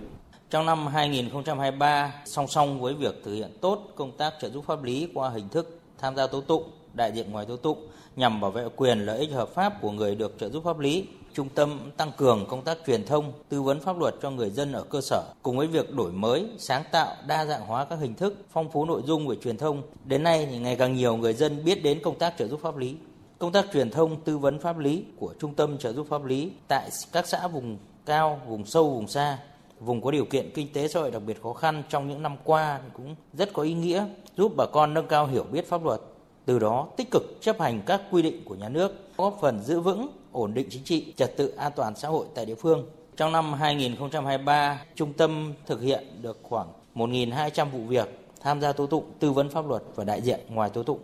trong 0.54 0.66
năm 0.66 0.86
2023, 0.86 2.14
song 2.24 2.48
song 2.48 2.80
với 2.80 2.94
việc 2.94 3.14
thực 3.24 3.34
hiện 3.34 3.50
tốt 3.60 3.78
công 3.94 4.16
tác 4.16 4.34
trợ 4.40 4.50
giúp 4.50 4.64
pháp 4.66 4.82
lý 4.82 5.08
qua 5.14 5.30
hình 5.30 5.48
thức 5.48 5.78
tham 5.98 6.16
gia 6.16 6.26
tố 6.26 6.40
tụng, 6.40 6.70
đại 6.92 7.12
diện 7.12 7.32
ngoài 7.32 7.46
tố 7.46 7.56
tụng 7.56 7.88
nhằm 8.16 8.40
bảo 8.40 8.50
vệ 8.50 8.64
quyền 8.76 8.98
lợi 8.98 9.18
ích 9.18 9.32
hợp 9.32 9.48
pháp 9.54 9.80
của 9.80 9.90
người 9.90 10.14
được 10.14 10.34
trợ 10.38 10.48
giúp 10.48 10.64
pháp 10.64 10.78
lý, 10.78 11.06
trung 11.32 11.48
tâm 11.48 11.90
tăng 11.96 12.12
cường 12.16 12.46
công 12.48 12.64
tác 12.64 12.78
truyền 12.86 13.06
thông, 13.06 13.32
tư 13.48 13.62
vấn 13.62 13.80
pháp 13.80 13.98
luật 13.98 14.14
cho 14.22 14.30
người 14.30 14.50
dân 14.50 14.72
ở 14.72 14.82
cơ 14.82 15.00
sở, 15.00 15.22
cùng 15.42 15.58
với 15.58 15.66
việc 15.66 15.94
đổi 15.94 16.12
mới, 16.12 16.48
sáng 16.58 16.82
tạo, 16.92 17.14
đa 17.26 17.44
dạng 17.44 17.66
hóa 17.66 17.84
các 17.84 17.98
hình 17.98 18.14
thức, 18.14 18.34
phong 18.50 18.70
phú 18.70 18.84
nội 18.84 19.02
dung 19.06 19.28
về 19.28 19.36
truyền 19.44 19.56
thông. 19.56 19.82
Đến 20.04 20.22
nay 20.22 20.48
thì 20.50 20.58
ngày 20.58 20.76
càng 20.76 20.94
nhiều 20.94 21.16
người 21.16 21.32
dân 21.32 21.64
biết 21.64 21.82
đến 21.82 22.00
công 22.02 22.18
tác 22.18 22.34
trợ 22.38 22.48
giúp 22.48 22.60
pháp 22.62 22.76
lý. 22.76 22.96
Công 23.38 23.52
tác 23.52 23.66
truyền 23.72 23.90
thông, 23.90 24.20
tư 24.20 24.38
vấn 24.38 24.58
pháp 24.58 24.78
lý 24.78 25.04
của 25.16 25.34
Trung 25.40 25.54
tâm 25.54 25.78
trợ 25.78 25.92
giúp 25.92 26.06
pháp 26.10 26.24
lý 26.24 26.50
tại 26.68 26.90
các 27.12 27.28
xã 27.28 27.48
vùng 27.48 27.78
cao, 28.06 28.40
vùng 28.46 28.66
sâu, 28.66 28.90
vùng 28.90 29.08
xa 29.08 29.38
vùng 29.80 30.02
có 30.02 30.10
điều 30.10 30.24
kiện 30.24 30.50
kinh 30.54 30.72
tế 30.72 30.88
xã 30.88 31.00
hội 31.00 31.10
đặc 31.10 31.22
biệt 31.26 31.42
khó 31.42 31.52
khăn 31.52 31.82
trong 31.88 32.08
những 32.08 32.22
năm 32.22 32.36
qua 32.44 32.80
cũng 32.92 33.14
rất 33.32 33.52
có 33.52 33.62
ý 33.62 33.74
nghĩa 33.74 34.06
giúp 34.36 34.52
bà 34.56 34.66
con 34.66 34.94
nâng 34.94 35.06
cao 35.06 35.26
hiểu 35.26 35.44
biết 35.52 35.68
pháp 35.68 35.84
luật, 35.84 36.00
từ 36.44 36.58
đó 36.58 36.88
tích 36.96 37.10
cực 37.10 37.22
chấp 37.40 37.60
hành 37.60 37.82
các 37.86 38.02
quy 38.10 38.22
định 38.22 38.44
của 38.44 38.54
nhà 38.54 38.68
nước, 38.68 38.94
góp 39.16 39.38
phần 39.40 39.62
giữ 39.62 39.80
vững 39.80 40.08
ổn 40.32 40.54
định 40.54 40.66
chính 40.70 40.84
trị, 40.84 41.12
trật 41.16 41.36
tự 41.36 41.48
an 41.48 41.72
toàn 41.76 41.96
xã 41.96 42.08
hội 42.08 42.26
tại 42.34 42.46
địa 42.46 42.54
phương. 42.54 42.86
Trong 43.16 43.32
năm 43.32 43.52
2023, 43.52 44.80
trung 44.94 45.12
tâm 45.12 45.52
thực 45.66 45.82
hiện 45.82 46.04
được 46.22 46.38
khoảng 46.42 46.68
1.200 46.94 47.70
vụ 47.70 47.78
việc 47.78 48.18
tham 48.40 48.60
gia 48.60 48.72
tố 48.72 48.86
tụng, 48.86 49.04
tư 49.18 49.32
vấn 49.32 49.48
pháp 49.48 49.68
luật 49.68 49.82
và 49.94 50.04
đại 50.04 50.20
diện 50.22 50.40
ngoài 50.48 50.70
tố 50.70 50.82
tụng. 50.82 50.98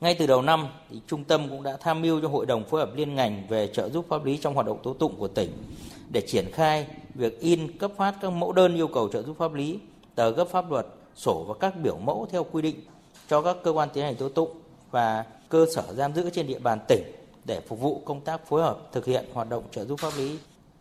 Ngay 0.00 0.14
từ 0.14 0.26
đầu 0.26 0.42
năm, 0.42 0.68
thì 0.90 1.00
trung 1.06 1.24
tâm 1.24 1.48
cũng 1.48 1.62
đã 1.62 1.76
tham 1.80 2.02
mưu 2.02 2.20
cho 2.20 2.28
Hội 2.28 2.46
đồng 2.46 2.64
phối 2.64 2.80
hợp 2.80 2.96
liên 2.96 3.14
ngành 3.14 3.42
về 3.48 3.66
trợ 3.66 3.88
giúp 3.88 4.06
pháp 4.08 4.24
lý 4.24 4.36
trong 4.36 4.54
hoạt 4.54 4.66
động 4.66 4.78
tố 4.82 4.94
tụng 4.94 5.16
của 5.18 5.28
tỉnh 5.28 5.50
để 6.10 6.20
triển 6.26 6.44
khai 6.52 6.86
việc 7.14 7.40
in 7.40 7.78
cấp 7.78 7.92
phát 7.96 8.14
các 8.20 8.30
mẫu 8.30 8.52
đơn 8.52 8.74
yêu 8.74 8.88
cầu 8.88 9.08
trợ 9.08 9.22
giúp 9.22 9.36
pháp 9.38 9.54
lý, 9.54 9.78
tờ 10.14 10.30
gấp 10.30 10.44
pháp 10.44 10.70
luật, 10.70 10.86
sổ 11.14 11.44
và 11.48 11.54
các 11.60 11.74
biểu 11.82 11.96
mẫu 11.96 12.26
theo 12.30 12.46
quy 12.52 12.62
định 12.62 12.76
cho 13.28 13.42
các 13.42 13.56
cơ 13.62 13.70
quan 13.70 13.88
tiến 13.92 14.04
hành 14.04 14.16
tố 14.16 14.28
tụng 14.28 14.50
và 14.90 15.24
cơ 15.48 15.66
sở 15.74 15.82
giam 15.92 16.14
giữ 16.14 16.30
trên 16.30 16.46
địa 16.46 16.58
bàn 16.58 16.78
tỉnh 16.88 17.02
để 17.44 17.60
phục 17.60 17.80
vụ 17.80 18.02
công 18.04 18.20
tác 18.20 18.46
phối 18.46 18.62
hợp 18.62 18.78
thực 18.92 19.04
hiện 19.04 19.24
hoạt 19.32 19.48
động 19.48 19.62
trợ 19.70 19.84
giúp 19.84 20.00
pháp 20.00 20.12
lý. 20.16 20.38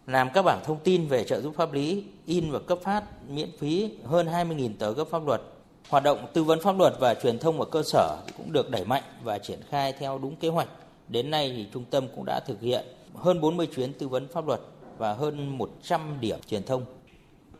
Làm 0.07 0.29
các 0.33 0.41
bảng 0.41 0.61
thông 0.65 0.79
tin 0.83 1.07
về 1.07 1.23
trợ 1.23 1.41
giúp 1.41 1.53
pháp 1.55 1.73
lý, 1.73 2.03
in 2.25 2.51
và 2.51 2.59
cấp 2.59 2.79
phát 2.83 3.03
miễn 3.29 3.49
phí 3.59 3.91
hơn 4.05 4.27
20.000 4.27 4.69
tờ 4.79 4.93
gấp 4.93 5.05
pháp 5.05 5.27
luật. 5.27 5.41
Hoạt 5.89 6.03
động 6.03 6.27
tư 6.33 6.43
vấn 6.43 6.59
pháp 6.61 6.77
luật 6.77 6.93
và 6.99 7.13
truyền 7.13 7.39
thông 7.39 7.59
ở 7.59 7.65
cơ 7.65 7.83
sở 7.83 8.17
cũng 8.37 8.51
được 8.51 8.69
đẩy 8.69 8.85
mạnh 8.85 9.03
và 9.23 9.37
triển 9.37 9.59
khai 9.69 9.93
theo 9.93 10.17
đúng 10.17 10.35
kế 10.35 10.49
hoạch. 10.49 10.67
Đến 11.07 11.31
nay 11.31 11.53
thì 11.55 11.65
trung 11.73 11.83
tâm 11.89 12.07
cũng 12.15 12.25
đã 12.25 12.39
thực 12.39 12.61
hiện 12.61 12.85
hơn 13.15 13.41
40 13.41 13.67
chuyến 13.75 13.93
tư 13.93 14.07
vấn 14.07 14.27
pháp 14.27 14.47
luật 14.47 14.59
và 14.97 15.13
hơn 15.13 15.57
100 15.57 16.17
điểm 16.21 16.39
truyền 16.47 16.63
thông. 16.63 16.85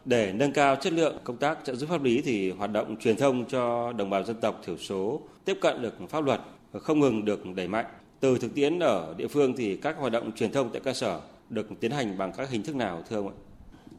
Để 0.06 0.34
nâng 0.34 0.52
cao 0.52 0.76
chất 0.76 0.94
lượng 0.94 1.18
công 1.24 1.38
tác 1.38 1.58
trợ 1.64 1.76
giúp 1.76 1.90
pháp 1.90 2.04
lý 2.04 2.22
thì 2.22 2.52
hoạt 2.52 2.72
động 2.72 2.96
truyền 2.98 3.18
thông 3.18 3.46
cho 3.46 3.94
đồng 3.94 4.10
bào 4.10 4.24
dân 4.24 4.36
tộc 4.42 4.62
thiểu 4.66 4.78
số 4.78 5.22
tiếp 5.46 5.58
cận 5.62 5.82
được 5.82 5.94
pháp 6.10 6.24
luật 6.24 6.40
không 6.82 7.00
ngừng 7.00 7.26
được 7.26 7.46
đẩy 7.56 7.68
mạnh. 7.68 7.86
Từ 8.20 8.38
thực 8.38 8.56
tiễn 8.56 8.80
ở 8.80 9.14
địa 9.18 9.28
phương 9.28 9.54
thì 9.58 9.78
các 9.78 9.96
hoạt 9.98 10.12
động 10.12 10.32
truyền 10.32 10.52
thông 10.52 10.70
tại 10.70 10.82
cơ 10.86 10.94
sở 10.94 11.20
được 11.50 11.68
tiến 11.80 11.92
hành 11.92 12.18
bằng 12.18 12.32
các 12.38 12.50
hình 12.50 12.64
thức 12.64 12.76
nào 12.76 13.04
thưa 13.10 13.16
ông 13.16 13.28
ạ? 13.28 13.34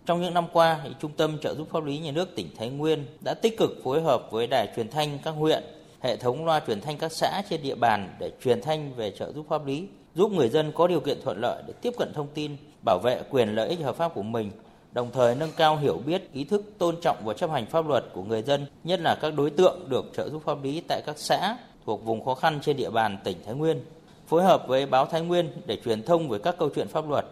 Trong 0.07 0.23
những 0.23 0.35
năm 0.35 0.45
qua, 0.53 0.85
Trung 1.01 1.11
tâm 1.17 1.39
trợ 1.39 1.55
giúp 1.55 1.69
pháp 1.71 1.85
lý 1.85 1.99
nhà 1.99 2.13
nước 2.13 2.37
tỉnh 2.37 2.49
Thái 2.57 2.71
Nguyên 2.71 3.07
đã 3.25 3.35
tích 3.35 3.59
cực 3.59 3.81
phối 3.85 4.03
hợp 4.03 4.29
với 4.31 4.47
đài 4.47 4.69
truyền 4.77 4.91
thanh 4.91 5.19
các 5.25 5.31
huyện, 5.31 5.65
hệ 6.01 6.17
thống 6.17 6.45
loa 6.45 6.61
truyền 6.67 6.81
thanh 6.81 6.99
các 6.99 7.13
xã 7.13 7.43
trên 7.51 7.63
địa 7.63 7.75
bàn 7.75 8.17
để 8.21 8.31
truyền 8.45 8.63
thanh 8.63 8.95
về 8.95 9.11
trợ 9.11 9.33
giúp 9.33 9.47
pháp 9.49 9.67
lý, 9.67 9.87
giúp 10.15 10.33
người 10.33 10.49
dân 10.49 10.73
có 10.75 10.87
điều 10.87 11.01
kiện 11.01 11.19
thuận 11.25 11.41
lợi 11.41 11.63
để 11.67 11.75
tiếp 11.83 11.95
cận 11.99 12.13
thông 12.15 12.29
tin, 12.35 12.57
bảo 12.85 12.99
vệ 12.99 13.23
quyền 13.31 13.55
lợi 13.55 13.69
ích 13.69 13.81
hợp 13.81 13.97
pháp 13.97 14.15
của 14.15 14.23
mình, 14.23 14.51
đồng 14.93 15.11
thời 15.13 15.35
nâng 15.35 15.51
cao 15.57 15.77
hiểu 15.77 16.01
biết, 16.07 16.33
ý 16.33 16.45
thức 16.45 16.63
tôn 16.79 16.97
trọng 17.01 17.17
và 17.25 17.35
chấp 17.35 17.51
hành 17.51 17.67
pháp 17.67 17.89
luật 17.89 18.05
của 18.13 18.23
người 18.23 18.43
dân, 18.43 18.67
nhất 18.85 19.01
là 19.01 19.19
các 19.23 19.35
đối 19.37 19.51
tượng 19.51 19.89
được 19.89 20.05
trợ 20.17 20.29
giúp 20.29 20.43
pháp 20.45 20.63
lý 20.63 20.83
tại 20.89 21.03
các 21.07 21.19
xã 21.19 21.57
thuộc 21.87 22.05
vùng 22.05 22.25
khó 22.25 22.35
khăn 22.35 22.59
trên 22.63 22.77
địa 22.77 22.91
bàn 22.91 23.19
tỉnh 23.25 23.37
Thái 23.47 23.55
Nguyên. 23.55 23.85
Phối 24.27 24.43
hợp 24.43 24.65
với 24.69 24.87
báo 24.87 25.07
Thái 25.07 25.21
Nguyên 25.21 25.53
để 25.67 25.79
truyền 25.85 26.03
thông 26.03 26.29
về 26.29 26.39
các 26.39 26.57
câu 26.59 26.71
chuyện 26.75 26.89
pháp 26.89 27.09
luật, 27.09 27.27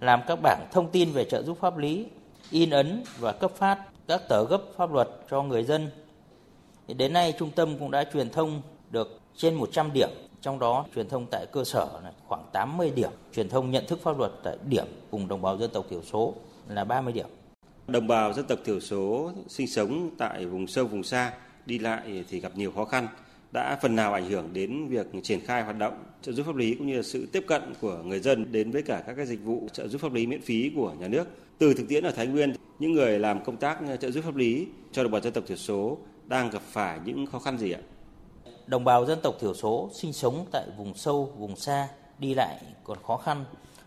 làm 0.00 0.20
các 0.26 0.38
bảng 0.42 0.68
thông 0.72 0.90
tin 0.90 1.12
về 1.12 1.24
trợ 1.24 1.42
giúp 1.42 1.58
pháp 1.60 1.78
lý, 1.78 2.06
in 2.50 2.70
ấn 2.70 3.02
và 3.18 3.32
cấp 3.32 3.50
phát 3.56 3.78
các 4.08 4.28
tờ 4.28 4.44
gấp 4.44 4.60
pháp 4.76 4.92
luật 4.92 5.08
cho 5.30 5.42
người 5.42 5.64
dân. 5.64 5.90
Đến 6.88 7.12
nay, 7.12 7.34
trung 7.38 7.50
tâm 7.50 7.78
cũng 7.78 7.90
đã 7.90 8.04
truyền 8.12 8.30
thông 8.30 8.62
được 8.90 9.20
trên 9.36 9.54
100 9.54 9.90
điểm 9.92 10.08
trong 10.44 10.58
đó 10.58 10.86
truyền 10.94 11.08
thông 11.08 11.26
tại 11.30 11.46
cơ 11.52 11.64
sở 11.64 12.00
là 12.04 12.12
khoảng 12.26 12.44
80 12.52 12.92
điểm, 12.94 13.10
truyền 13.34 13.48
thông 13.48 13.70
nhận 13.70 13.86
thức 13.86 14.00
pháp 14.02 14.18
luật 14.18 14.32
tại 14.44 14.56
điểm 14.68 14.84
vùng 15.10 15.28
đồng 15.28 15.42
bào 15.42 15.58
dân 15.58 15.70
tộc 15.70 15.86
thiểu 15.90 16.02
số 16.02 16.34
là 16.68 16.84
30 16.84 17.12
điểm. 17.12 17.26
Đồng 17.86 18.06
bào 18.06 18.32
dân 18.32 18.46
tộc 18.46 18.58
thiểu 18.64 18.80
số 18.80 19.32
sinh 19.48 19.66
sống 19.66 20.10
tại 20.18 20.46
vùng 20.46 20.66
sâu 20.66 20.86
vùng 20.86 21.02
xa 21.02 21.32
đi 21.66 21.78
lại 21.78 22.24
thì 22.30 22.40
gặp 22.40 22.52
nhiều 22.56 22.72
khó 22.72 22.84
khăn 22.84 23.08
đã 23.52 23.78
phần 23.82 23.96
nào 23.96 24.12
ảnh 24.12 24.30
hưởng 24.30 24.52
đến 24.52 24.88
việc 24.88 25.06
triển 25.22 25.40
khai 25.40 25.62
hoạt 25.62 25.78
động 25.78 26.04
trợ 26.22 26.32
giúp 26.32 26.46
pháp 26.46 26.56
lý 26.56 26.74
cũng 26.74 26.86
như 26.86 26.96
là 26.96 27.02
sự 27.02 27.26
tiếp 27.32 27.44
cận 27.46 27.62
của 27.80 27.98
người 28.04 28.20
dân 28.20 28.52
đến 28.52 28.70
với 28.70 28.82
cả 28.82 29.02
các 29.06 29.14
cái 29.14 29.26
dịch 29.26 29.44
vụ 29.44 29.68
trợ 29.72 29.88
giúp 29.88 30.00
pháp 30.00 30.12
lý 30.12 30.26
miễn 30.26 30.40
phí 30.40 30.72
của 30.76 30.92
nhà 31.00 31.08
nước. 31.08 31.28
Từ 31.58 31.74
thực 31.74 31.88
tiễn 31.88 32.04
ở 32.04 32.10
Thái 32.10 32.26
Nguyên, 32.26 32.54
những 32.78 32.92
người 32.92 33.18
làm 33.18 33.44
công 33.44 33.56
tác 33.56 33.78
trợ 34.00 34.10
giúp 34.10 34.24
pháp 34.24 34.36
lý 34.36 34.66
cho 34.92 35.02
đồng 35.02 35.12
bào 35.12 35.20
dân 35.20 35.32
tộc 35.32 35.44
thiểu 35.46 35.56
số 35.56 35.98
đang 36.26 36.50
gặp 36.50 36.62
phải 36.62 36.98
những 37.04 37.26
khó 37.26 37.38
khăn 37.38 37.58
gì 37.58 37.72
ạ? 37.72 37.80
Đồng 38.66 38.84
bào 38.84 39.06
dân 39.06 39.18
tộc 39.22 39.34
thiểu 39.40 39.54
số 39.54 39.90
sinh 39.94 40.12
sống 40.12 40.46
tại 40.52 40.66
vùng 40.76 40.94
sâu, 40.94 41.32
vùng 41.38 41.56
xa, 41.56 41.88
đi 42.18 42.34
lại 42.34 42.58
còn 42.84 42.98
khó 43.06 43.16
khăn 43.16 43.44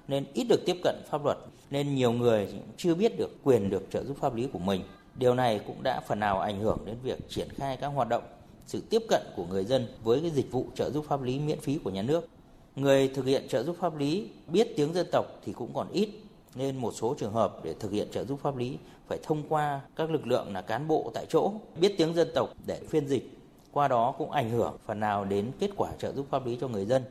nên 0.07 0.25
ít 0.33 0.43
được 0.49 0.59
tiếp 0.65 0.77
cận 0.83 0.95
pháp 1.09 1.25
luật 1.25 1.37
nên 1.69 1.95
nhiều 1.95 2.11
người 2.11 2.47
chưa 2.77 2.95
biết 2.95 3.17
được 3.17 3.29
quyền 3.43 3.69
được 3.69 3.87
trợ 3.91 4.03
giúp 4.03 4.17
pháp 4.19 4.35
lý 4.35 4.47
của 4.53 4.59
mình. 4.59 4.81
Điều 5.15 5.35
này 5.35 5.59
cũng 5.67 5.83
đã 5.83 6.01
phần 6.07 6.19
nào 6.19 6.39
ảnh 6.39 6.59
hưởng 6.59 6.79
đến 6.85 6.95
việc 7.03 7.29
triển 7.29 7.47
khai 7.49 7.77
các 7.77 7.87
hoạt 7.87 8.09
động, 8.09 8.23
sự 8.65 8.83
tiếp 8.89 9.01
cận 9.09 9.21
của 9.35 9.45
người 9.45 9.65
dân 9.65 9.87
với 10.03 10.21
cái 10.21 10.29
dịch 10.29 10.51
vụ 10.51 10.65
trợ 10.75 10.89
giúp 10.89 11.05
pháp 11.09 11.21
lý 11.21 11.39
miễn 11.39 11.59
phí 11.59 11.79
của 11.83 11.89
nhà 11.89 12.01
nước. 12.01 12.27
Người 12.75 13.07
thực 13.07 13.25
hiện 13.25 13.47
trợ 13.47 13.63
giúp 13.63 13.75
pháp 13.79 13.97
lý 13.97 14.29
biết 14.47 14.73
tiếng 14.75 14.93
dân 14.93 15.07
tộc 15.11 15.25
thì 15.45 15.53
cũng 15.53 15.73
còn 15.73 15.87
ít 15.91 16.09
nên 16.55 16.77
một 16.77 16.91
số 16.91 17.15
trường 17.19 17.33
hợp 17.33 17.59
để 17.63 17.73
thực 17.79 17.91
hiện 17.91 18.07
trợ 18.11 18.25
giúp 18.25 18.39
pháp 18.43 18.57
lý 18.57 18.77
phải 19.07 19.19
thông 19.23 19.43
qua 19.49 19.81
các 19.95 20.11
lực 20.11 20.27
lượng 20.27 20.53
là 20.53 20.61
cán 20.61 20.87
bộ 20.87 21.11
tại 21.13 21.25
chỗ 21.29 21.51
biết 21.79 21.95
tiếng 21.97 22.13
dân 22.13 22.27
tộc 22.35 22.49
để 22.65 22.79
phiên 22.89 23.07
dịch 23.07 23.36
qua 23.77 23.87
đó 23.87 24.13
cũng 24.17 24.31
ảnh 24.31 24.49
hưởng 24.49 24.77
phần 24.85 24.99
nào 24.99 25.25
đến 25.25 25.51
kết 25.59 25.69
quả 25.75 25.89
trợ 25.99 26.13
giúp 26.13 26.27
pháp 26.29 26.45
lý 26.45 26.57
cho 26.61 26.67
người 26.67 26.85
dân. 26.85 27.03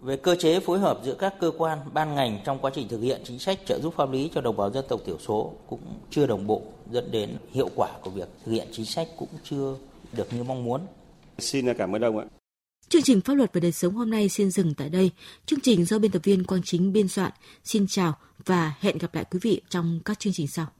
Về 0.00 0.16
cơ 0.16 0.34
chế 0.34 0.60
phối 0.60 0.78
hợp 0.78 1.00
giữa 1.04 1.14
các 1.14 1.34
cơ 1.40 1.50
quan, 1.58 1.78
ban 1.92 2.14
ngành 2.14 2.38
trong 2.44 2.58
quá 2.58 2.70
trình 2.74 2.88
thực 2.88 3.00
hiện 3.00 3.20
chính 3.24 3.38
sách 3.38 3.58
trợ 3.66 3.80
giúp 3.80 3.94
pháp 3.96 4.10
lý 4.10 4.30
cho 4.34 4.40
đồng 4.40 4.56
bào 4.56 4.70
dân 4.70 4.84
tộc 4.88 5.00
thiểu 5.06 5.18
số 5.18 5.52
cũng 5.66 5.80
chưa 6.10 6.26
đồng 6.26 6.46
bộ, 6.46 6.62
dẫn 6.90 7.10
đến 7.10 7.36
hiệu 7.52 7.70
quả 7.74 7.88
của 8.02 8.10
việc 8.10 8.28
thực 8.44 8.52
hiện 8.52 8.68
chính 8.72 8.86
sách 8.86 9.08
cũng 9.16 9.28
chưa 9.44 9.76
được 10.12 10.32
như 10.32 10.44
mong 10.44 10.64
muốn. 10.64 10.80
Xin 11.38 11.74
cảm 11.74 11.94
ơn 11.96 12.02
ông 12.04 12.18
ạ. 12.18 12.24
Chương 12.88 13.02
trình 13.02 13.20
Pháp 13.20 13.34
luật 13.34 13.52
và 13.52 13.60
đời 13.60 13.72
sống 13.72 13.94
hôm 13.94 14.10
nay 14.10 14.28
xin 14.28 14.50
dừng 14.50 14.74
tại 14.74 14.88
đây. 14.88 15.10
Chương 15.46 15.60
trình 15.60 15.84
do 15.84 15.98
biên 15.98 16.10
tập 16.10 16.22
viên 16.24 16.44
Quang 16.44 16.62
Chính 16.64 16.92
biên 16.92 17.08
soạn. 17.08 17.32
Xin 17.64 17.86
chào 17.88 18.12
và 18.46 18.74
hẹn 18.80 18.98
gặp 18.98 19.14
lại 19.14 19.24
quý 19.30 19.38
vị 19.42 19.60
trong 19.68 20.00
các 20.04 20.18
chương 20.18 20.32
trình 20.32 20.48
sau. 20.48 20.66